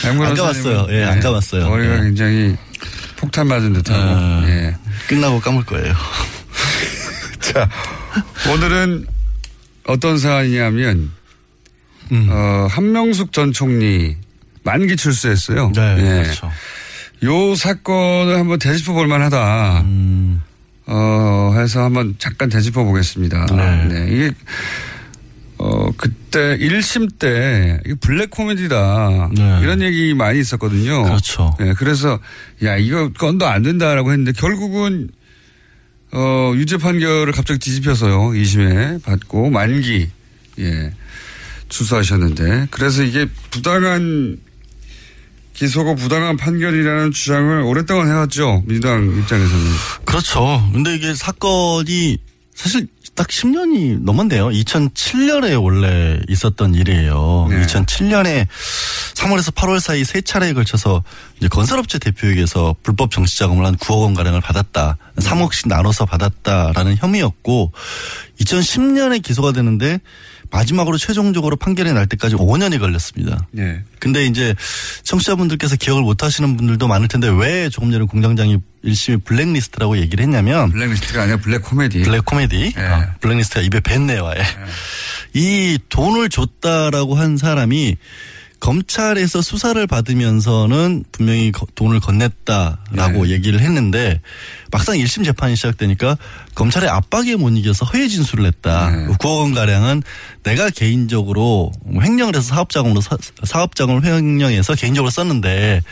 양안 0.04 0.18
변호사님은, 0.18 0.34
감았어요. 0.36 0.86
예, 0.90 1.04
안 1.04 1.20
감았어요. 1.20 1.68
머리가 1.68 1.96
예. 1.98 2.00
굉장히 2.00 2.56
폭탄 3.18 3.46
맞은 3.46 3.74
듯하고. 3.74 4.00
아. 4.02 4.42
예. 4.48 4.74
끝나고 5.06 5.38
감을 5.40 5.64
거예요. 5.66 5.94
자, 7.40 7.68
오늘은 8.52 9.06
어떤 9.86 10.18
사안이냐면, 10.18 11.10
음. 12.12 12.26
어, 12.30 12.66
한명숙 12.70 13.32
전 13.32 13.52
총리 13.52 14.16
만기 14.62 14.96
출소했어요. 14.96 15.72
네, 15.74 15.96
예. 15.98 16.22
그렇죠. 16.22 16.50
요 17.24 17.54
사건을 17.54 18.38
한번 18.38 18.58
되짚어 18.58 18.92
볼 18.92 19.06
만하다. 19.06 19.80
음, 19.82 20.42
어, 20.86 21.54
해서 21.56 21.84
한번 21.84 22.14
잠깐 22.18 22.48
되짚어 22.48 22.84
보겠습니다. 22.84 23.46
네. 23.46 24.06
이게, 24.10 24.30
어, 25.58 25.90
그때 25.96 26.56
1심 26.58 27.18
때, 27.18 27.78
이게 27.84 27.94
블랙 28.00 28.30
코미디다. 28.30 29.30
네. 29.34 29.60
이런 29.62 29.82
얘기 29.82 30.14
많이 30.14 30.40
있었거든요. 30.40 31.02
그렇죠. 31.04 31.54
예, 31.60 31.74
그래서, 31.76 32.18
야, 32.64 32.76
이거 32.76 33.10
건도 33.12 33.46
안 33.46 33.62
된다라고 33.62 34.10
했는데, 34.12 34.32
결국은, 34.32 35.08
어, 36.12 36.52
유죄 36.56 36.76
판결을 36.76 37.32
갑자기 37.32 37.60
뒤집혀서요. 37.60 38.30
2심에 38.30 39.02
받고, 39.02 39.50
만기, 39.50 40.08
예, 40.58 40.92
출소하셨는데, 41.68 42.68
그래서 42.70 43.02
이게 43.02 43.26
부당한 43.50 44.38
기소고 45.54 45.94
부당한 45.94 46.36
판결이라는 46.36 47.12
주장을 47.12 47.60
오랫동안 47.62 48.08
해왔죠. 48.08 48.62
민주당 48.66 49.04
입장에서는. 49.04 49.64
그렇죠. 50.06 50.70
근데 50.72 50.94
이게 50.94 51.14
사건이 51.14 52.16
사실 52.54 52.86
딱 53.20 53.26
10년이 53.26 54.02
넘었네요. 54.02 54.48
2007년에 54.48 55.62
원래 55.62 56.18
있었던 56.26 56.74
일이에요. 56.74 57.48
네. 57.50 57.60
2007년에 57.66 58.46
3월에서 59.12 59.54
8월 59.54 59.78
사이 59.78 60.04
세 60.04 60.22
차례에 60.22 60.54
걸쳐서 60.54 61.04
이제 61.36 61.46
건설업체 61.48 61.98
대표에게서 61.98 62.76
불법 62.82 63.10
정치 63.10 63.36
자금을 63.36 63.66
한 63.66 63.76
9억 63.76 64.04
원 64.04 64.14
가량을 64.14 64.40
받았다. 64.40 64.96
3억씩 65.16 65.68
나눠서 65.68 66.06
받았다라는 66.06 66.96
혐의였고 66.96 67.72
2010년에 68.40 69.22
기소가 69.22 69.52
되는데 69.52 69.98
마지막으로 70.50 70.98
최종적으로 70.98 71.56
판결이 71.56 71.92
날 71.92 72.06
때까지 72.06 72.34
5년이 72.36 72.78
걸렸습니다. 72.80 73.46
예. 73.58 73.82
근데 73.98 74.24
이제 74.26 74.54
청취자분들께서 75.04 75.76
기억을 75.76 76.02
못 76.02 76.22
하시는 76.22 76.56
분들도 76.56 76.88
많을 76.88 77.08
텐데 77.08 77.28
왜 77.28 77.68
조금 77.68 77.90
전에 77.92 78.04
공장장이 78.04 78.58
일심이 78.82 79.18
블랙리스트라고 79.18 79.98
얘기를 79.98 80.22
했냐면 80.24 80.70
블랙리스트가 80.72 81.22
아니라 81.22 81.36
블랙 81.38 81.62
코미디. 81.62 82.02
블랙 82.02 82.24
코미디 82.24 82.74
예. 82.76 82.80
아, 82.82 83.14
블랙리스트가 83.20 83.60
입에 83.62 83.80
뱄네요 83.80 84.26
아예 84.26 84.42
이 85.34 85.78
돈을 85.88 86.28
줬다라고 86.30 87.14
한 87.14 87.36
사람이 87.36 87.96
검찰에서 88.60 89.42
수사를 89.42 89.84
받으면서는 89.86 91.04
분명히 91.12 91.50
거- 91.50 91.66
돈을 91.74 92.00
건넸다라고 92.00 93.26
예. 93.28 93.32
얘기를 93.32 93.60
했는데 93.60 94.20
막상 94.70 94.96
1심 94.96 95.24
재판이 95.24 95.56
시작되니까 95.56 96.16
검찰의 96.54 96.88
압박에 96.88 97.36
못 97.36 97.50
이겨서 97.50 97.84
허위 97.86 98.08
진술을 98.08 98.44
했다. 98.46 98.90
네. 98.90 99.06
9억 99.18 99.40
원 99.40 99.54
가량은 99.54 100.02
내가 100.42 100.70
개인적으로 100.70 101.72
횡령을 101.90 102.36
해서 102.36 102.54
사업자금으로 102.54 103.00
사, 103.00 103.16
사업자금을 103.44 104.04
횡령해서 104.04 104.74
개인적으로 104.74 105.10
썼는데 105.10 105.82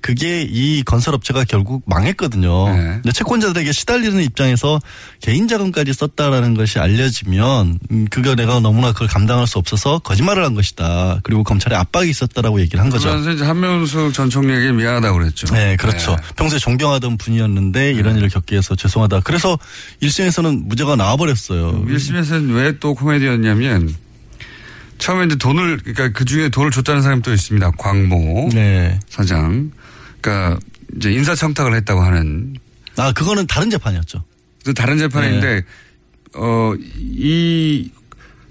그게 0.00 0.42
이 0.48 0.82
건설업체가 0.84 1.44
결국 1.44 1.82
망했거든요. 1.86 2.68
네. 2.68 2.82
근데 3.02 3.12
채권자들에게 3.12 3.72
시달리는 3.72 4.22
입장에서 4.22 4.78
개인 5.20 5.48
자금까지 5.48 5.92
썼다라는 5.92 6.54
것이 6.54 6.78
알려지면 6.78 7.78
음, 7.90 8.06
그거 8.10 8.34
내가 8.34 8.60
너무나 8.60 8.92
그걸 8.92 9.08
감당할 9.08 9.46
수 9.46 9.58
없어서 9.58 9.98
거짓말을 10.00 10.44
한 10.44 10.54
것이다. 10.54 11.20
그리고 11.24 11.42
검찰의 11.42 11.76
압박이 11.78 12.10
있었다라고 12.18 12.60
얘기를 12.60 12.80
한 12.80 12.90
거죠. 12.90 13.08
그러면서 13.08 13.32
이제 13.32 13.44
한명숙 13.44 14.12
전 14.12 14.30
총리에게 14.30 14.72
미안하다고 14.72 15.18
그랬죠. 15.18 15.46
네, 15.54 15.76
그렇죠. 15.76 16.16
네. 16.16 16.22
평소에 16.36 16.58
존경하던 16.58 17.16
분이었는데 17.18 17.92
이런 17.92 18.16
일을 18.16 18.28
겪게 18.28 18.56
해서 18.56 18.74
죄송하다. 18.74 19.20
그래서 19.20 19.58
1심에서는 20.02 20.66
무죄가 20.66 20.96
나와버렸어요. 20.96 21.84
1심에서는 21.86 22.54
왜 22.54 22.78
또 22.80 22.94
코미디였냐면 22.94 23.94
처음에 24.98 25.26
이제 25.26 25.36
돈을 25.36 25.78
그러니까 25.78 26.10
그 26.10 26.24
중에 26.24 26.48
돈을 26.48 26.70
줬다는 26.70 27.02
사람이 27.02 27.22
또 27.22 27.32
있습니다. 27.32 27.72
광모 27.72 28.50
네. 28.52 28.98
사장. 29.08 29.70
그러니까 30.20 30.58
이제 30.96 31.10
인사청탁을 31.12 31.74
했다고 31.74 32.00
하는 32.02 32.54
아, 32.96 33.12
그거는 33.12 33.46
다른 33.46 33.70
재판이었죠. 33.70 34.22
또 34.64 34.72
다른 34.72 34.98
재판인데 34.98 35.54
네. 35.54 35.62
어이 36.34 37.90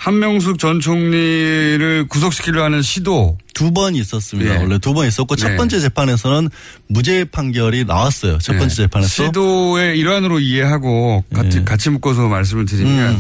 한명숙 0.08 0.58
전 0.58 0.80
총리를 0.80 2.08
구속시키려 2.08 2.64
하는 2.64 2.82
시도 2.82 3.38
두 3.54 3.74
번 3.74 3.94
있었습니다. 3.94 4.54
예. 4.54 4.58
원래 4.58 4.78
두 4.80 4.94
번 4.94 5.06
있었고 5.06 5.36
네. 5.36 5.42
첫 5.42 5.56
번째 5.58 5.82
재판에서는 5.82 6.50
무죄 6.88 7.26
판결이 7.26 7.84
나왔어요. 7.84 8.38
첫 8.38 8.54
번째 8.54 8.68
네. 8.70 8.76
재판에서. 8.84 9.26
시도의 9.26 10.00
일환으로 10.00 10.40
이해하고 10.40 11.26
같이 11.34 11.58
예. 11.58 11.64
같이 11.66 11.90
묶어서 11.90 12.30
말씀을 12.30 12.66
드리면 12.66 13.16
음. 13.16 13.20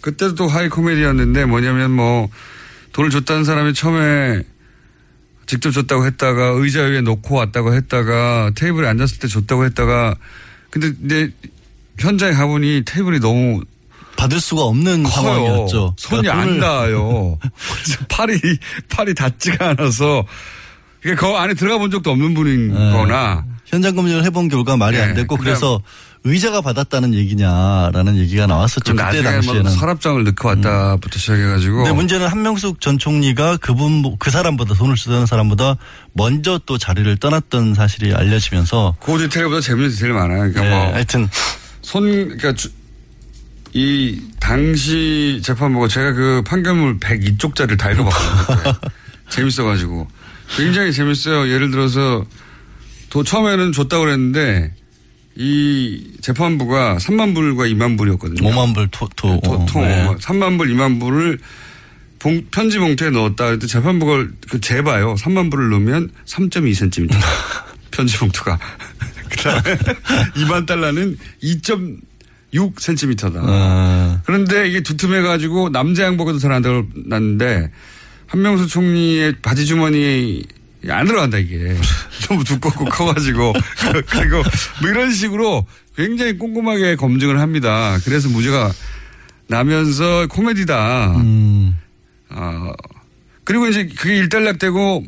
그때도 0.00 0.34
또 0.34 0.48
하이 0.48 0.68
코미디였는데 0.68 1.44
뭐냐면 1.44 1.92
뭐 1.92 2.28
돈을 2.92 3.10
줬다는 3.10 3.44
사람이 3.44 3.72
처음에 3.72 4.42
직접 5.46 5.70
줬다고 5.70 6.04
했다가 6.04 6.46
의자 6.56 6.80
위에 6.82 7.00
놓고 7.00 7.32
왔다고 7.36 7.74
했다가 7.74 8.50
테이블에 8.56 8.88
앉았을 8.88 9.20
때 9.20 9.28
줬다고 9.28 9.64
했다가 9.66 10.16
근데 10.70 10.90
이제 11.04 11.30
현장에 12.00 12.32
가보니 12.32 12.82
테이블이 12.86 13.20
너무 13.20 13.62
받을 14.24 14.40
수가 14.40 14.62
없는 14.62 15.02
커요. 15.02 15.12
상황이었죠. 15.12 15.94
손이 15.98 16.22
그러니까 16.22 16.42
안 16.42 16.58
닿아요. 16.60 17.38
팔이 18.08 18.40
팔이 18.88 19.12
닿지가 19.14 19.70
않아서 19.70 20.24
그그 21.02 21.26
안에 21.26 21.52
들어가 21.52 21.76
본 21.76 21.90
적도 21.90 22.10
없는 22.10 22.32
분인 22.32 22.72
네. 22.72 22.90
거나 22.92 23.44
현장 23.66 23.94
검증을 23.94 24.24
해본 24.24 24.48
결과 24.48 24.78
말이 24.78 24.96
네, 24.96 25.02
안 25.02 25.14
됐고 25.14 25.36
그래서 25.36 25.82
의자가 26.26 26.62
받았다는 26.62 27.12
얘기냐라는 27.12 28.16
얘기가 28.16 28.46
나왔었죠. 28.46 28.80
좀 28.80 28.96
그때 28.96 29.22
당시에는. 29.22 29.66
음. 29.66 29.70
서랍장을 29.70 30.24
넣고 30.24 30.48
왔다부터 30.48 31.18
시작해가지고 31.18 31.76
근데 31.76 31.92
문제는 31.92 32.26
한명숙 32.28 32.80
전 32.80 32.98
총리가 32.98 33.58
그분 33.58 34.16
그 34.18 34.30
사람보다 34.30 34.72
돈을 34.72 34.94
주던 34.94 35.26
사람보다 35.26 35.76
먼저 36.14 36.58
또 36.64 36.78
자리를 36.78 37.14
떠났던 37.18 37.74
사실이 37.74 38.14
알려지면서 38.14 38.96
그 39.00 39.18
디테일보다 39.18 39.60
재밌는 39.60 39.90
디테일이 39.90 40.14
많아요. 40.14 40.38
그러니까 40.50 40.62
네, 40.62 40.70
뭐 40.70 40.94
하여튼 40.94 41.28
손, 41.82 42.04
그러니까 42.04 42.54
주- 42.54 42.70
이 43.74 44.20
당시 44.38 45.40
재판부가 45.42 45.88
제가 45.88 46.12
그 46.12 46.42
판결문 46.46 47.00
102쪽짜리를 47.00 47.76
다 47.76 47.90
읽어봤거든요. 47.90 48.72
재밌어가지고 49.30 50.08
굉장히 50.56 50.92
재밌어요. 50.92 51.52
예를 51.52 51.70
들어서 51.72 52.24
도 53.10 53.24
처음에는 53.24 53.72
줬다고 53.72 54.04
그랬는데 54.04 54.72
이 55.36 56.12
재판부가 56.20 56.98
3만 56.98 57.34
불과 57.34 57.64
2만 57.64 57.98
불이었거든요. 57.98 58.48
5만 58.48 58.74
불 58.74 58.86
토, 58.92 59.08
토, 59.16 59.40
통, 59.40 59.66
통 59.66 59.82
네. 59.82 60.06
3만 60.20 60.56
불, 60.56 60.68
2만 60.68 61.00
불을 61.00 61.38
봉- 62.20 62.46
편지 62.52 62.78
봉투에 62.78 63.10
넣었다. 63.10 63.46
그랬더니 63.46 63.68
재판부가 63.68 64.24
그 64.48 64.60
재봐요. 64.60 65.14
3만 65.16 65.50
불을 65.50 65.70
넣으면 65.70 66.10
3.2cm. 66.26 67.10
편지 67.90 68.18
봉투가. 68.18 68.56
그 69.30 69.36
다음에 69.38 69.76
2만 70.36 70.64
달러는 70.66 71.18
2.6cm다. 72.54 73.36
어, 73.36 74.20
그런데 74.24 74.68
이게 74.68 74.80
두툼해가지고 74.82 75.70
남자 75.70 76.04
양복에도 76.04 76.38
잘 76.38 76.52
안 76.52 76.62
들어갔는데 76.62 77.70
한명수 78.26 78.68
총리의 78.68 79.36
바지 79.42 79.66
주머니에 79.66 80.42
안 80.88 81.06
들어간다 81.06 81.38
이게 81.38 81.76
너무 82.28 82.44
두껍고 82.44 82.84
커가지고 82.86 83.52
그리고 84.10 84.42
뭐 84.80 84.90
이런 84.90 85.12
식으로 85.12 85.66
굉장히 85.96 86.36
꼼꼼하게 86.38 86.96
검증을 86.96 87.40
합니다. 87.40 87.98
그래서 88.04 88.28
무죄가 88.28 88.72
나면서 89.46 90.26
코미디다. 90.28 91.16
음, 91.16 91.76
어, 92.30 92.72
그리고 93.44 93.66
이제 93.68 93.86
그게 93.86 94.16
일단락되고 94.16 95.04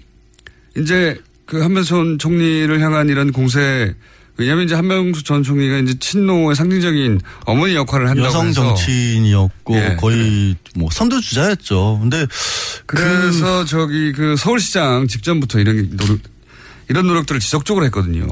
이제 0.77 1.21
그 1.47 1.63
한명수 1.63 2.17
총리를 2.19 2.81
향한 2.81 3.09
이런 3.09 3.33
공세 3.33 3.95
왜냐하면 4.37 4.65
이제 4.67 4.75
한명수 4.75 5.25
전 5.25 5.43
총리가 5.43 5.79
이제 5.79 5.95
친노의 5.99 6.55
상징적인 6.55 7.21
어머니 7.45 7.75
역할을 7.75 8.09
한다고 8.09 8.27
여성 8.29 8.53
정치인이었고 8.53 9.77
예. 9.77 9.97
거의 9.99 10.57
뭐 10.75 10.89
선두 10.93 11.21
주자였죠. 11.21 11.99
근데 12.03 12.27
그래서 12.87 13.65
저기 13.65 14.13
그 14.13 14.37
서울시장 14.37 15.09
직전부터 15.09 15.59
이런 15.61 15.97
노력 15.97 16.19
이런 16.89 17.07
노력들을 17.07 17.41
지속적으로 17.41 17.85
했거든요. 17.87 18.27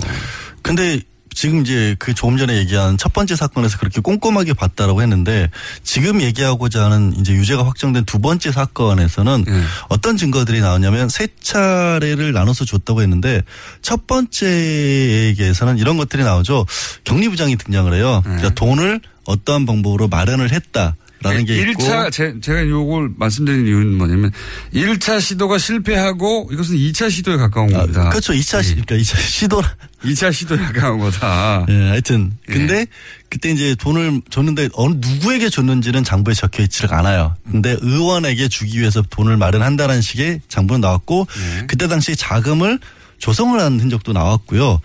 근데 0.63 1.01
지금 1.35 1.61
이제 1.62 1.97
그 1.99 2.14
조금 2.14 2.37
전에 2.37 2.57
얘기한 2.59 2.97
첫 2.97 3.12
번째 3.12 3.37
사건에서 3.37 3.78
그렇게 3.78 4.01
꼼꼼하게 4.01 4.55
봤다라고 4.55 5.03
했는데 5.03 5.51
지금 5.82 6.22
얘기하고자 6.22 6.85
하는 6.85 7.14
이제 7.18 7.32
유죄가 7.32 7.66
확정된 7.66 8.05
두 8.05 8.18
번째 8.18 8.53
사건에서는 8.53 9.45
예. 9.49 9.62
어떤 9.89 10.16
증거들이 10.16 10.61
나오냐면 10.61 11.09
세 11.09 11.28
차례를 11.41 12.32
나눠서 12.32 12.64
줬다고 12.64 13.03
했는데 13.03 13.43
첫 13.82 14.07
번째에게서는 14.07 15.78
이런 15.78 15.97
것들이 15.97 16.22
나오죠. 16.24 16.66
격리부장이 17.05 17.57
등장을 17.57 17.93
해요. 17.93 18.22
그러니까 18.24 18.51
돈을 18.55 19.01
어떠한 19.26 19.66
방법으로 19.66 20.09
마련을 20.09 20.53
했다 20.53 20.97
라는 21.25 21.45
게 21.47 21.59
있고 21.59 21.83
1차 21.83 22.12
제, 22.12 22.35
제가 22.41 22.68
요걸 22.68 23.14
말씀드린 23.16 23.66
이유는 23.66 23.97
뭐냐면 23.97 24.31
1차 24.75 25.20
시도가 25.20 25.57
실패하고 25.59 26.51
이것은 26.53 26.77
2차 26.77 27.11
시도에 27.11 27.37
가까운 27.37 27.75
아, 27.75 27.79
겁니다. 27.81 28.11
그렇죠. 28.11 28.35
2차 28.35 28.62
시, 28.62 28.75
그러니까 28.75 28.97
2차 28.97 29.18
시도 29.18 29.62
2차 30.05 30.33
시도에 30.33 30.59
가까운 30.59 30.99
거다. 30.99 31.64
예, 31.70 31.89
하여튼 31.89 32.33
예. 32.49 32.53
근데 32.53 32.87
그때 33.31 33.51
이제 33.51 33.75
돈을 33.75 34.20
줬는데 34.29 34.68
어느 34.75 34.97
누구에게 34.99 35.49
줬는지는 35.49 36.05
장부에 36.05 36.35
적혀 36.35 36.62
있지가 36.62 36.99
않아요. 36.99 37.35
근데 37.51 37.77
의원에게 37.81 38.49
주기 38.49 38.79
위해서 38.81 39.03
돈을 39.03 39.39
마련한다는 39.39 40.03
식의 40.03 40.43
장부는 40.49 40.83
나왔고 40.83 41.27
예. 41.61 41.66
그때 41.66 41.89
당시 41.89 42.14
자금을 42.14 42.79
조성을 43.25 43.59
한 43.59 43.81
흔적도 43.81 44.12
나왔고요. 44.12 44.81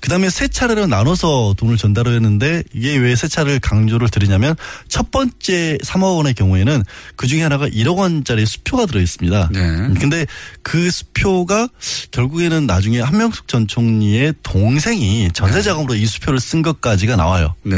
그다음에 0.00 0.30
세 0.30 0.48
차례로 0.48 0.86
나눠서 0.86 1.56
돈을 1.58 1.76
전달을 1.76 2.14
했는데 2.14 2.62
이게 2.72 2.96
왜 2.96 3.12
세 3.16 3.28
차례를 3.28 3.60
강조를 3.60 4.08
드리냐면 4.08 4.56
첫 4.88 5.10
번째 5.10 5.76
3억 5.84 6.16
원의 6.16 6.32
경우에는 6.32 6.82
그 7.16 7.26
중에 7.26 7.42
하나가 7.42 7.68
1억 7.68 7.98
원짜리 7.98 8.46
수표가 8.46 8.86
들어 8.86 8.98
있습니다. 9.02 9.50
네. 9.52 9.60
근데 10.00 10.24
그 10.62 10.90
수표가 10.90 11.68
결국에는 12.12 12.66
나중에 12.66 13.00
한명숙 13.00 13.46
전 13.46 13.68
총리의 13.68 14.36
동생이 14.42 15.28
전세 15.34 15.60
자금으로 15.60 15.94
이 15.94 16.06
수표를 16.06 16.40
쓴 16.40 16.62
것까지가 16.62 17.16
나와요. 17.16 17.54
네. 17.62 17.76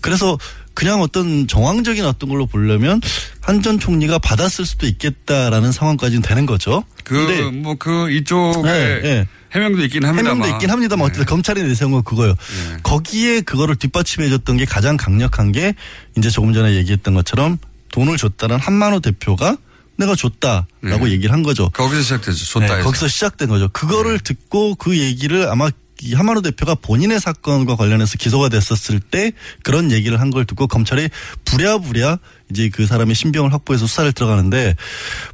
그래서 0.00 0.38
그냥 0.74 1.00
어떤 1.02 1.48
정황적인 1.48 2.04
어떤 2.04 2.28
걸로 2.28 2.46
보려면 2.46 3.00
한 3.40 3.62
전 3.62 3.80
총리가 3.80 4.18
받았을 4.20 4.64
수도 4.64 4.86
있겠다라는 4.86 5.72
상황까지는 5.72 6.22
되는 6.22 6.46
거죠. 6.46 6.84
그 7.02 7.26
근데 7.26 7.42
뭐그 7.58 8.12
이쪽에 8.12 8.62
네, 8.62 9.00
네. 9.02 9.26
해명도 9.52 9.82
있긴 9.84 10.04
합니다만. 10.04 10.36
해명도 10.36 10.54
있긴 10.54 10.70
합니다만 10.70 11.06
어쨌든 11.06 11.26
검찰이 11.26 11.62
내세운 11.62 11.92
건 11.92 12.02
그거예요. 12.04 12.34
네. 12.34 12.76
거기에 12.82 13.40
그거를 13.40 13.76
뒷받침해줬던 13.76 14.56
게 14.56 14.64
가장 14.64 14.96
강력한 14.96 15.52
게 15.52 15.74
이제 16.16 16.30
조금 16.30 16.52
전에 16.52 16.74
얘기했던 16.74 17.14
것처럼 17.14 17.58
돈을 17.92 18.16
줬다는 18.16 18.58
한만호 18.58 19.00
대표가 19.00 19.56
내가 19.96 20.14
줬다라고 20.14 21.06
네. 21.06 21.10
얘기를 21.10 21.32
한 21.32 21.42
거죠. 21.42 21.70
거기서 21.70 22.02
시작되죠. 22.02 22.44
줬다 22.44 22.76
네. 22.76 22.82
거기서 22.82 23.08
시작된 23.08 23.48
거죠. 23.48 23.68
그거를 23.68 24.18
듣고 24.20 24.74
그 24.76 24.96
얘기를 24.98 25.48
아마 25.48 25.70
이 26.02 26.14
하마노 26.14 26.42
대표가 26.42 26.76
본인의 26.76 27.18
사건과 27.20 27.76
관련해서 27.76 28.16
기소가 28.18 28.48
됐었을 28.48 29.00
때 29.00 29.32
그런 29.62 29.90
얘기를 29.90 30.20
한 30.20 30.28
걸 30.30 30.44
듣고 30.44 30.66
검찰이 30.66 31.08
부랴부랴 31.46 32.18
이제 32.50 32.68
그 32.68 32.86
사람의 32.86 33.14
신병을 33.14 33.52
확보해서 33.52 33.86
수사를 33.86 34.12
들어가는데 34.12 34.76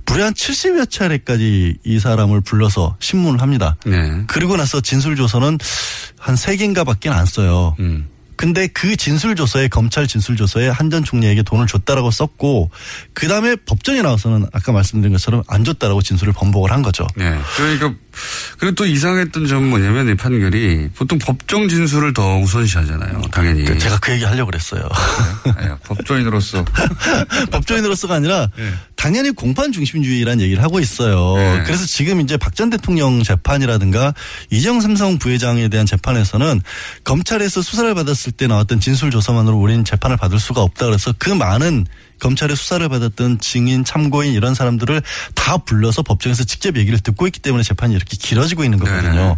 부랴 0.05 0.27
한 0.27 0.35
70여 0.35 0.89
차례까지 0.89 1.79
이 1.85 1.99
사람을 1.99 2.41
불러서 2.43 2.97
신문을 3.01 3.43
합니다. 3.43 3.77
네. 3.85 4.23
그리고 4.29 4.57
나서 4.57 4.81
진술 4.81 5.17
조서는 5.17 5.59
한세 6.19 6.57
개인가 6.57 6.85
밖에 6.85 7.09
안 7.11 7.27
써요. 7.27 7.75
음. 7.81 8.09
근데 8.37 8.67
그 8.67 8.97
진술 8.97 9.37
조서에 9.37 9.69
검찰 9.69 10.09
진술 10.09 10.37
조서에 10.37 10.69
한전 10.69 11.05
총리에게 11.05 11.45
돈을 11.45 11.67
줬다라고 11.69 12.11
썼고 12.11 12.71
그 13.12 13.29
다음에 13.29 13.55
법정에 13.55 14.03
나와서는 14.03 14.47
아까 14.53 14.73
말씀드린 14.73 15.12
것처럼 15.12 15.45
안 15.47 15.62
줬다라고 15.62 16.03
진술을 16.03 16.33
번복을 16.33 16.73
한 16.73 16.83
거죠. 16.83 17.07
네. 17.17 17.39
그러니까 17.57 17.95
그리고 18.59 18.75
또 18.75 18.87
이상했던 18.87 19.47
점은 19.47 19.69
뭐냐면 19.71 20.09
이 20.09 20.15
판결이 20.15 20.91
보통 20.97 21.19
법정 21.19 21.69
진술을 21.69 22.12
더 22.15 22.39
우선시 22.39 22.79
하잖아요. 22.79 23.21
당연히. 23.31 23.65
그 23.65 23.79
제가 23.79 23.99
그 23.99 24.12
얘기 24.12 24.25
하려고 24.25 24.51
그랬어요. 24.51 24.89
네, 25.61 25.71
법조인으로서 25.85 26.65
법조인으로서가 27.51 28.15
아니라 28.15 28.49
네. 28.57 28.73
당연히 28.97 29.31
공판 29.31 29.73
중심주의라는 29.73 30.43
얘기를 30.43 30.62
하고 30.62 30.81
있어요. 30.81 31.37
네. 31.37 31.62
그래서 31.67 31.85
지금 31.87 32.21
이제 32.21 32.37
박 32.39 32.55
전 32.55 32.71
대통령 32.71 33.21
재판이라든가 33.25 34.15
이정 34.51 34.81
삼성 34.81 35.19
부회장에 35.19 35.67
대한 35.67 35.87
재판에서는 35.87 36.61
검찰에서 37.03 37.62
수사를 37.62 37.93
받았을 37.93 38.31
때 38.31 38.47
나왔던 38.47 38.79
진술 38.79 39.11
조사만으로 39.11 39.57
우리는 39.57 39.85
재판을 39.85 40.17
받을 40.17 40.39
수가 40.39 40.62
없다 40.62 40.87
그래서 40.87 41.12
그 41.19 41.31
많은 41.31 41.85
검찰의 42.19 42.57
수사를 42.57 42.89
받았던 42.89 43.41
증인, 43.41 43.85
참고인 43.85 44.33
이런 44.33 44.55
사람들을 44.55 45.03
다 45.35 45.59
불러서 45.59 46.03
법정에서 46.03 46.45
직접 46.45 46.77
얘기를 46.77 46.99
듣고 46.99 47.27
있기 47.27 47.41
때문에 47.41 47.62
재판이 47.62 47.95
이렇게 47.95 48.17
길어지고 48.17 48.65
있는 48.65 48.79
거거든요. 48.79 49.12
네네. 49.12 49.37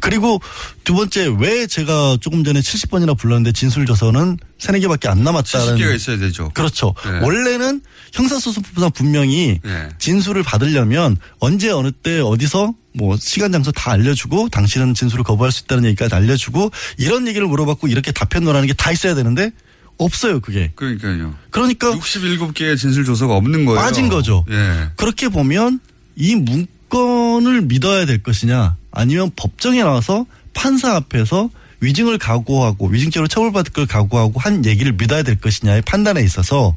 그리고 0.00 0.40
두 0.84 0.94
번째 0.94 1.34
왜 1.38 1.66
제가 1.66 2.18
조금 2.20 2.44
전에 2.44 2.60
70번이나 2.60 3.16
불렀는데 3.16 3.52
진술 3.52 3.86
조서는 3.86 4.38
세네 4.58 4.80
개밖에 4.80 5.08
안 5.08 5.24
남았다는 5.24 5.76
70개가 5.76 5.94
있어야 5.94 6.18
되죠. 6.18 6.50
그렇죠. 6.54 6.94
네. 7.04 7.20
원래는 7.20 7.80
형사소송법상 8.12 8.90
분명히 8.92 9.60
네. 9.64 9.88
진술을 9.98 10.42
받으려면 10.42 11.16
언제 11.38 11.70
어느 11.70 11.90
때 11.90 12.20
어디서 12.20 12.74
뭐 12.94 13.16
시간 13.18 13.50
장소 13.50 13.72
다 13.72 13.92
알려주고 13.92 14.48
당신은 14.50 14.94
진술을 14.94 15.24
거부할 15.24 15.50
수 15.52 15.64
있다는 15.64 15.84
얘기까지 15.86 16.14
알려주고 16.14 16.70
이런 16.98 17.26
얘기를 17.26 17.46
물어봤고 17.46 17.88
이렇게 17.88 18.12
답변을 18.12 18.66
게다 18.66 18.92
있어야 18.92 19.14
되는데 19.14 19.50
없어요 19.98 20.40
그게. 20.40 20.72
그러니까요. 20.74 21.34
그러니까 21.50 21.90
67개의 21.92 22.76
진술 22.78 23.04
조서가 23.04 23.34
없는 23.36 23.64
거예요. 23.64 23.80
빠진 23.80 24.08
거죠. 24.08 24.44
예. 24.50 24.88
그렇게 24.96 25.28
보면 25.28 25.80
이 26.16 26.34
문건을 26.36 27.62
믿어야 27.62 28.06
될 28.06 28.22
것이냐 28.22 28.76
아니면 28.92 29.30
법정에 29.36 29.82
나와서 29.82 30.26
판사 30.52 30.94
앞에서 30.96 31.50
위증을 31.80 32.18
각오하고 32.18 32.86
위증죄로 32.88 33.26
처벌받을 33.28 33.72
걸 33.72 33.86
각오하고 33.86 34.40
한 34.40 34.64
얘기를 34.64 34.92
믿어야 34.92 35.22
될 35.22 35.38
것이냐의 35.40 35.82
판단에 35.82 36.22
있어서 36.22 36.74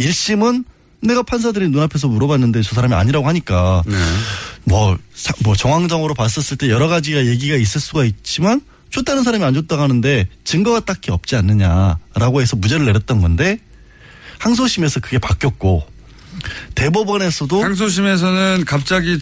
1심은 0.00 0.64
내가 1.00 1.22
판사들이 1.22 1.68
눈앞에서 1.68 2.08
물어봤는데 2.08 2.62
저 2.62 2.74
사람이 2.74 2.92
아니라고 2.94 3.28
하니까 3.28 3.84
네. 3.86 3.94
뭐, 4.64 4.98
사- 5.14 5.32
뭐 5.44 5.54
정황적으로 5.54 6.14
봤었을 6.14 6.56
때 6.56 6.68
여러 6.70 6.88
가지가 6.88 7.26
얘기가 7.26 7.54
있을 7.56 7.80
수가 7.80 8.04
있지만 8.04 8.60
줬다는 8.90 9.22
사람이 9.22 9.44
안 9.44 9.54
줬다고 9.54 9.82
하는데 9.82 10.28
증거가 10.44 10.80
딱히 10.80 11.10
없지 11.10 11.36
않느냐라고 11.36 12.40
해서 12.40 12.56
무죄를 12.56 12.86
내렸던 12.86 13.20
건데 13.20 13.58
항소심에서 14.38 15.00
그게 15.00 15.18
바뀌었고 15.18 15.86
대법원에서도 16.74 17.62
항소심에서는 17.62 18.64
갑자기 18.64 19.18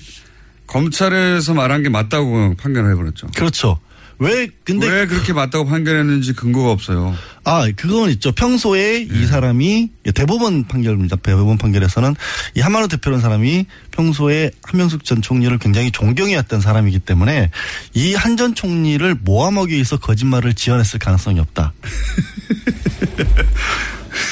검찰에서 0.67 1.55
말한 1.55 1.83
게 1.83 1.89
맞다고 1.89 2.55
판결을 2.57 2.91
해버렸죠. 2.93 3.29
그렇죠. 3.37 3.79
왜 4.19 4.49
근데 4.65 4.89
왜 4.89 5.07
그렇게 5.07 5.35
맞다고 5.35 5.67
판결했는지 5.67 6.33
근거가 6.33 6.71
없어요. 6.71 7.15
아 7.45 7.69
그건 7.77 8.09
있죠. 8.13 8.33
평소에 8.33 9.03
이 9.03 9.27
사람이 9.27 9.91
대법원 10.15 10.65
판결입니다. 10.69 11.17
대법원 11.17 11.59
판결에서는 11.59 12.15
이 12.55 12.61
한만호 12.61 12.89
대표라는 12.89 13.21
사람이 13.23 13.67
평소에 13.91 14.53
한명숙 14.63 15.05
전 15.05 15.21
총리를 15.21 15.59
굉장히 15.59 15.91
존경해왔던 15.93 16.63
사람이기 16.63 17.01
때문에 17.01 17.51
이 17.95 18.15
한 18.15 18.37
전 18.39 18.55
총리를 18.55 19.17
모함하기 19.23 19.75
위해서 19.75 19.99
거짓말을 19.99 20.55
지어냈을 20.55 20.99
가능성이 20.99 21.39
없다. 21.41 21.75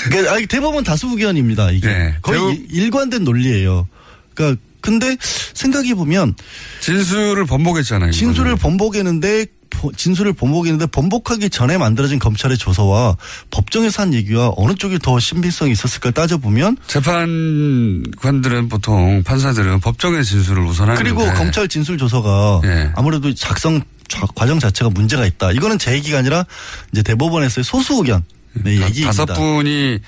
그러니까 0.09 0.39
대법원 0.49 0.85
다수 0.85 1.09
의견입니다. 1.09 1.71
이게 1.73 1.89
네. 1.89 2.17
거의 2.23 2.39
대법- 2.39 2.53
일- 2.55 2.67
일관된 2.71 3.25
논리예요. 3.25 3.87
그러니까 4.35 4.61
근데 4.81 5.17
생각해 5.55 5.95
보면 5.95 6.35
진술을 6.81 7.47
번복했잖아요. 7.47 8.11
진술을 8.13 8.53
이거는. 8.53 8.59
번복했는데 8.59 9.47
보- 9.47 9.53
진술을 9.97 10.33
번복했는데 10.35 10.87
번복하기 10.87 11.51
전에 11.51 11.79
만들어진 11.79 12.19
검찰의 12.19 12.57
조서와 12.59 13.17
법정에서 13.51 14.03
한 14.03 14.15
얘기와 14.15 14.53
어느 14.57 14.75
쪽이 14.75 14.99
더 15.01 15.19
신빙성이 15.19 15.73
있었을까 15.73 16.11
따져보면 16.13 16.77
재판관들은 16.87 18.69
보통 18.69 19.23
판사들은 19.23 19.81
법정의 19.81 20.25
진술을 20.25 20.63
우선하는데 20.65 21.03
그리고 21.03 21.25
검찰 21.35 21.69
진술 21.69 21.99
조서가 21.99 22.61
네. 22.63 22.91
아무래도 22.97 23.33
작성 23.35 23.81
자- 24.09 24.27
과정 24.35 24.59
자체가 24.59 24.91
문제가 24.91 25.25
있다. 25.27 25.53
이거는 25.53 25.79
제 25.79 25.93
얘기가 25.95 26.19
아니라 26.19 26.45
이제 26.93 27.03
대법원에서의 27.03 27.65
소수 27.65 27.95
의견 27.95 28.23
네, 28.53 28.73
얘기입니다. 28.73 29.07
다섯 29.07 29.27
분이 29.27 29.99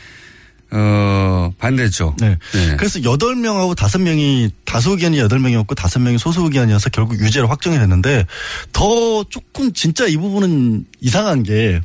어 0.70 1.52
반대했죠. 1.58 2.16
네. 2.18 2.36
네. 2.52 2.76
그래서 2.76 3.02
여덟 3.04 3.36
명하고 3.36 3.74
다섯 3.74 3.98
명이 3.98 4.50
다수 4.64 4.90
의견이 4.90 5.18
여덟 5.18 5.38
명이었고 5.38 5.74
다섯 5.76 6.00
명이 6.00 6.18
소수 6.18 6.42
의견이어서 6.42 6.90
결국 6.90 7.20
유죄로 7.20 7.46
확정이 7.46 7.78
됐는데 7.78 8.26
더 8.72 9.24
조금 9.24 9.72
진짜 9.72 10.06
이 10.06 10.16
부분은 10.16 10.86
이상한 11.00 11.44
게 11.44 11.80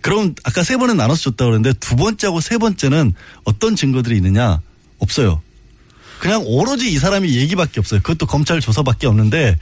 그럼 0.00 0.34
아까 0.44 0.62
세 0.62 0.76
번은 0.76 0.96
나눠서 0.96 1.30
줬다 1.30 1.44
그러는데 1.44 1.72
두 1.74 1.96
번째하고 1.96 2.40
세 2.40 2.58
번째는 2.58 3.14
어떤 3.44 3.74
증거들이 3.74 4.16
있느냐 4.16 4.60
없어요. 4.98 5.42
그냥 6.20 6.42
오로지 6.44 6.92
이 6.92 6.98
사람이 6.98 7.34
얘기밖에 7.34 7.80
없어요. 7.80 8.00
그것도 8.00 8.26
검찰 8.26 8.60
조사밖에 8.60 9.06
없는데 9.06 9.58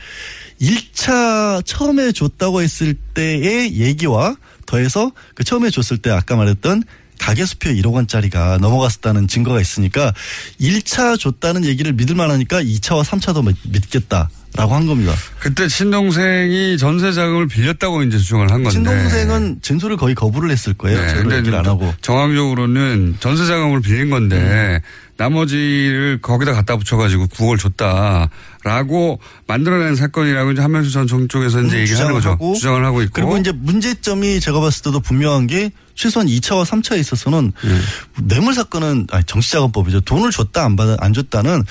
1차 0.60 1.64
처음에 1.64 2.12
줬다고 2.12 2.62
했을 2.62 2.94
때의 3.14 3.76
얘기와 3.76 4.36
더해서 4.66 5.12
그 5.34 5.44
처음에 5.44 5.70
줬을 5.70 5.98
때 5.98 6.10
아까 6.10 6.36
말했던 6.36 6.82
가계수표 7.18 7.70
1억 7.70 7.92
원짜리가 7.92 8.58
넘어갔었다는 8.60 9.28
증거가 9.28 9.60
있으니까 9.60 10.12
1차 10.60 11.18
줬다는 11.18 11.64
얘기를 11.64 11.92
믿을 11.92 12.14
만하니까 12.14 12.62
2차와 12.62 13.04
3차도 13.04 13.54
믿겠다 13.68 14.28
라고 14.54 14.74
한 14.74 14.86
겁니다. 14.86 15.12
그때 15.38 15.68
친동생이 15.68 16.78
전세 16.78 17.12
자금을 17.12 17.48
빌렸다고 17.48 18.02
이제 18.02 18.18
주장을 18.18 18.50
한 18.50 18.62
건데. 18.62 18.70
친동생은 18.70 19.58
진술을 19.62 19.96
거의 19.96 20.14
거부를 20.14 20.50
했을 20.50 20.72
거예요. 20.74 20.98
네, 20.98 21.36
얘기를 21.36 21.58
안 21.58 21.66
하고. 21.66 21.92
정황적으로는 22.00 23.16
전세 23.20 23.46
자금을 23.46 23.82
빌린 23.82 24.10
건데 24.10 24.80
나머지를 25.18 26.20
거기다 26.22 26.52
갖다 26.52 26.76
붙여가지고 26.76 27.26
9억을 27.26 27.58
줬다라고 27.58 29.18
만들어낸 29.48 29.96
사건이라고 29.96 30.52
이제 30.52 30.62
한명수 30.62 30.92
전 30.92 31.06
정쪽에서 31.06 31.60
이제 31.62 31.76
음, 31.76 31.80
얘기하는 31.80 32.12
거죠. 32.12 32.20
주장하고 32.20 32.54
주장을 32.54 32.84
하고 32.84 33.02
있고. 33.02 33.12
그리고 33.12 33.36
이제 33.36 33.52
문제점이 33.52 34.40
제가 34.40 34.60
봤을 34.60 34.84
때도 34.84 35.00
분명한 35.00 35.48
게 35.48 35.72
최소한 35.96 36.28
2차와 36.28 36.64
3차에 36.64 37.00
있어서는 37.00 37.52
네. 37.64 37.80
뇌물 38.22 38.54
사건은 38.54 39.08
아니 39.10 39.24
정치자금법이죠. 39.24 40.02
돈을 40.02 40.30
줬다 40.30 40.64
안 40.64 40.76
받아 40.76 40.96
안 41.00 41.12
줬다는 41.12 41.64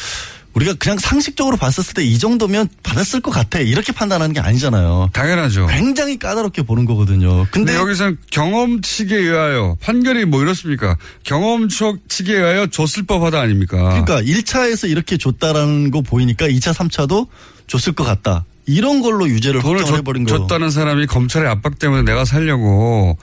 우리가 0.57 0.73
그냥 0.79 0.97
상식적으로 0.97 1.55
봤었을 1.57 1.93
때 1.93 2.07
이 2.07 2.17
정도면 2.19 2.69
받았을 2.83 3.19
것 3.19 3.31
같아 3.31 3.59
이렇게 3.59 3.91
판단하는 3.91 4.33
게 4.33 4.39
아니잖아요. 4.39 5.09
당연하죠. 5.13 5.67
굉장히 5.67 6.17
까다롭게 6.17 6.61
보는 6.63 6.85
거거든요. 6.85 7.45
근데 7.51 7.67
근데 7.67 7.75
여기서는 7.75 8.17
경험치에 8.31 9.17
의하여 9.17 9.77
판결이 9.81 10.25
뭐 10.25 10.41
이렇습니까? 10.41 10.97
경험치에 11.23 12.33
의하여 12.33 12.67
줬을 12.67 13.03
법하다 13.03 13.39
아닙니까? 13.41 13.77
그러니까 13.77 14.21
1차에서 14.21 14.89
이렇게 14.89 15.17
줬다라는 15.17 15.91
거 15.91 16.01
보이니까 16.01 16.47
2차, 16.47 16.73
3차도 16.73 17.27
줬을 17.67 17.93
것 17.93 18.03
같다. 18.05 18.45
이런 18.65 19.01
걸로 19.01 19.27
유죄를 19.27 19.61
돈을 19.61 19.83
줬, 19.85 19.97
해버린 19.97 20.23
거예요. 20.23 20.39
줬다는 20.39 20.69
사람이 20.69 21.07
검찰의 21.07 21.49
압박 21.49 21.77
때문에 21.79 22.03
내가 22.03 22.25
살려고 22.25 23.17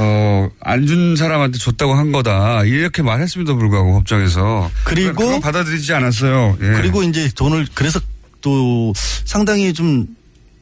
어, 0.00 0.48
안 0.60 0.86
준 0.86 1.16
사람한테 1.16 1.58
줬다고 1.58 1.94
한 1.94 2.12
거다. 2.12 2.64
이렇게 2.64 3.02
말했음에도 3.02 3.56
불구하고 3.56 3.92
법정에서. 3.94 4.70
그리고 4.84 5.40
받아들이지 5.40 5.92
않았어요. 5.92 6.56
예. 6.62 6.66
그리고 6.76 7.02
이제 7.02 7.28
돈을 7.34 7.66
그래서 7.74 8.00
또 8.40 8.92
상당히 9.24 9.72
좀 9.72 10.06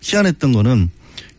희한했던 0.01 0.53
거는 0.53 0.91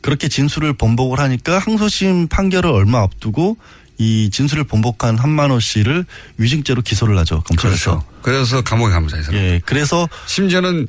그렇게 0.02 0.28
진술을 0.28 0.74
번복을 0.74 1.20
하니까 1.20 1.58
항소심 1.58 2.28
판결을 2.28 2.70
얼마 2.70 3.02
앞두고 3.02 3.58
이 3.98 4.30
진술을 4.32 4.66
번복한 4.66 5.18
한만호 5.18 5.60
씨를 5.60 6.06
위증죄로 6.38 6.84
기소를 6.84 7.18
하죠 7.18 7.42
검찰에서. 7.42 7.92
그렇죠. 8.00 8.04
그래서 8.22 8.62
감옥에 8.62 8.92
갑니다. 8.92 9.18
이 9.18 9.24
사람. 9.24 9.40
예, 9.42 9.60
그래서 9.66 10.08
심지어는 10.28 10.88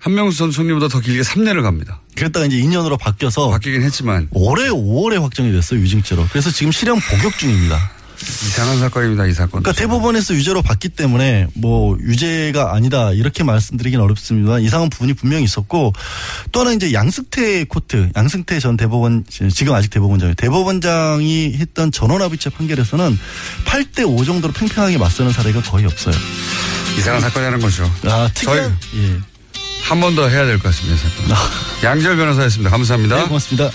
한명수 0.00 0.38
전 0.38 0.50
총리보다 0.50 0.88
더 0.88 0.98
길게 1.00 1.22
3년을 1.22 1.62
갑니다. 1.62 2.00
그랬다가 2.18 2.46
이제 2.46 2.56
2년으로 2.56 2.98
바뀌어서 2.98 3.50
바뀌긴 3.50 3.82
했지만 3.82 4.28
올해 4.32 4.68
5월에 4.68 5.20
확정이 5.20 5.52
됐어요 5.52 5.80
위증죄로. 5.80 6.26
그래서 6.30 6.50
지금 6.50 6.72
실형 6.72 6.98
복역 7.00 7.38
중입니다. 7.38 7.90
이상한 8.20 8.80
사건입니다. 8.80 9.26
이 9.26 9.32
사건. 9.32 9.62
그러니까 9.62 9.72
대법원에서 9.72 10.34
유죄로 10.34 10.60
봤기 10.62 10.88
때문에 10.88 11.46
뭐 11.54 11.96
유죄가 12.00 12.74
아니다 12.74 13.12
이렇게 13.12 13.44
말씀드리긴 13.44 14.00
어렵습니다만 14.00 14.62
이상한 14.62 14.90
부분이 14.90 15.14
분명히 15.14 15.44
있었고 15.44 15.92
또 16.50 16.60
하나 16.60 16.72
이제 16.72 16.92
양승태 16.92 17.64
코트 17.64 18.10
양승태 18.16 18.58
전 18.58 18.76
대법원 18.76 19.24
지금 19.28 19.72
아직 19.74 19.90
대법원장이에요. 19.90 20.34
대법원장이 20.34 21.54
했던 21.58 21.92
전원합의체 21.92 22.50
판결에서는 22.50 23.18
8대 23.66 24.04
5 24.08 24.24
정도로 24.24 24.52
팽팽하게 24.52 24.98
맞서는 24.98 25.32
사례가 25.32 25.62
거의 25.62 25.86
없어요. 25.86 26.14
이상한 26.98 27.20
사건이라는 27.20 27.60
거죠. 27.60 27.88
아 28.06 28.28
특이한 28.34 28.76
예. 28.96 29.37
한 29.88 30.00
번 30.00 30.14
더 30.14 30.28
해야 30.28 30.44
될 30.44 30.58
것 30.58 30.64
같습니다. 30.64 30.94
이 30.94 30.98
사건. 30.98 31.32
아. 31.32 31.86
양절 31.86 32.16
변호사였습니다. 32.16 32.70
감사합니다. 32.70 33.16
네, 33.16 33.24
고맙습니다. 33.26 33.70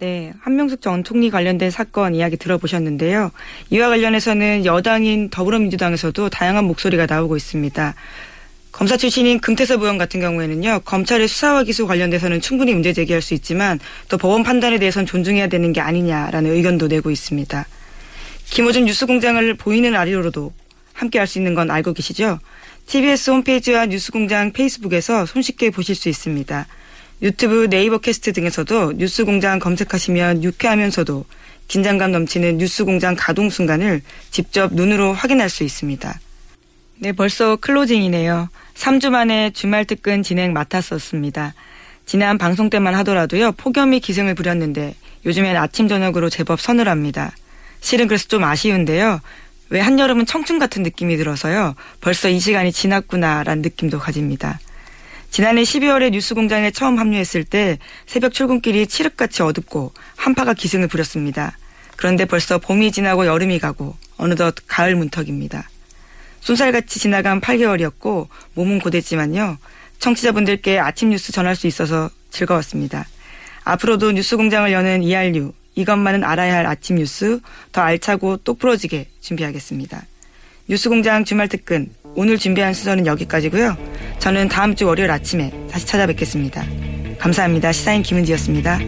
네, 0.00 0.32
한명숙 0.40 0.80
전 0.82 1.04
총리 1.04 1.30
관련된 1.30 1.70
사건 1.70 2.14
이야기 2.16 2.36
들어보셨는데요. 2.36 3.30
이와 3.70 3.88
관련해서는 3.88 4.64
여당인 4.64 5.30
더불어민주당에서도 5.30 6.28
다양한 6.28 6.64
목소리가 6.64 7.06
나오고 7.06 7.36
있습니다. 7.36 7.94
검사 8.72 8.96
출신인 8.96 9.38
금태섭 9.38 9.80
의원 9.82 9.98
같은 9.98 10.18
경우에는요, 10.18 10.80
검찰의 10.84 11.28
수사와 11.28 11.62
기소 11.62 11.86
관련돼서는 11.86 12.40
충분히 12.40 12.72
문제 12.72 12.92
제기할 12.92 13.22
수 13.22 13.34
있지만 13.34 13.78
또 14.08 14.18
법원 14.18 14.42
판단에 14.42 14.78
대해서는 14.80 15.06
존중해야 15.06 15.46
되는 15.46 15.72
게 15.72 15.80
아니냐라는 15.80 16.50
의견도 16.52 16.88
내고 16.88 17.12
있습니다. 17.12 17.64
김어준 18.46 18.86
뉴스공장을 18.86 19.54
보이는 19.54 19.92
라디오로도 19.92 20.52
함께 20.94 21.18
할 21.18 21.28
수 21.28 21.38
있는 21.38 21.54
건 21.54 21.70
알고 21.70 21.92
계시죠? 21.92 22.38
TBS 22.86 23.30
홈페이지와 23.30 23.86
뉴스공장 23.86 24.52
페이스북에서 24.52 25.26
손쉽게 25.26 25.70
보실 25.70 25.94
수 25.94 26.08
있습니다. 26.08 26.66
유튜브 27.22 27.68
네이버 27.70 27.98
캐스트 27.98 28.32
등에서도 28.32 28.94
뉴스 28.94 29.24
공장 29.24 29.58
검색하시면 29.58 30.42
유쾌하면서도 30.42 31.24
긴장감 31.68 32.12
넘치는 32.12 32.58
뉴스 32.58 32.84
공장 32.84 33.14
가동 33.16 33.48
순간을 33.48 34.02
직접 34.30 34.74
눈으로 34.74 35.12
확인할 35.12 35.48
수 35.48 35.62
있습니다. 35.64 36.20
네, 36.98 37.12
벌써 37.12 37.56
클로징이네요. 37.56 38.48
3주 38.74 39.10
만에 39.10 39.50
주말 39.50 39.84
특근 39.84 40.22
진행 40.22 40.52
맡았었습니다. 40.52 41.54
지난 42.04 42.38
방송 42.38 42.68
때만 42.68 42.94
하더라도요, 42.96 43.52
폭염이 43.52 44.00
기승을 44.00 44.34
부렸는데 44.34 44.94
요즘엔 45.24 45.56
아침, 45.56 45.88
저녁으로 45.88 46.28
제법 46.28 46.60
서늘합니다. 46.60 47.32
실은 47.80 48.06
그래서 48.06 48.28
좀 48.28 48.44
아쉬운데요. 48.44 49.20
왜 49.72 49.80
한여름은 49.80 50.26
청춘 50.26 50.58
같은 50.58 50.82
느낌이 50.82 51.16
들어서요. 51.16 51.74
벌써 52.02 52.28
이 52.28 52.38
시간이 52.38 52.72
지났구나라는 52.72 53.62
느낌도 53.62 54.00
가집니다. 54.00 54.60
지난해 55.30 55.62
12월에 55.62 56.10
뉴스공장에 56.10 56.70
처음 56.72 56.98
합류했을 56.98 57.42
때 57.42 57.78
새벽 58.04 58.34
출근길이 58.34 58.86
칠흑같이 58.86 59.42
어둡고 59.42 59.94
한파가 60.16 60.52
기승을 60.52 60.88
부렸습니다. 60.88 61.56
그런데 61.96 62.26
벌써 62.26 62.58
봄이 62.58 62.92
지나고 62.92 63.24
여름이 63.24 63.60
가고 63.60 63.96
어느덧 64.18 64.56
가을 64.66 64.94
문턱입니다. 64.94 65.66
쏜살같이 66.40 66.98
지나간 66.98 67.40
8개월이었고 67.40 68.28
몸은 68.52 68.78
고됐지만요. 68.78 69.56
청취자분들께 70.00 70.80
아침 70.80 71.08
뉴스 71.08 71.32
전할 71.32 71.56
수 71.56 71.66
있어서 71.66 72.10
즐거웠습니다. 72.28 73.06
앞으로도 73.64 74.12
뉴스공장을 74.12 74.70
여는 74.70 75.02
ERU 75.02 75.54
이것만은 75.74 76.24
알아야 76.24 76.56
할 76.56 76.66
아침 76.66 76.96
뉴스 76.96 77.40
더 77.72 77.80
알차고 77.80 78.38
똑부러지게 78.38 79.08
준비하겠습니다. 79.20 80.02
뉴스공장 80.68 81.24
주말 81.24 81.48
특근 81.48 81.88
오늘 82.14 82.38
준비한 82.38 82.74
순서는 82.74 83.06
여기까지고요. 83.06 83.76
저는 84.18 84.48
다음 84.48 84.74
주 84.74 84.86
월요일 84.86 85.10
아침에 85.10 85.52
다시 85.70 85.86
찾아뵙겠습니다. 85.86 86.64
감사합니다. 87.18 87.72
시사인 87.72 88.02
김은지였습니다. 88.02 88.78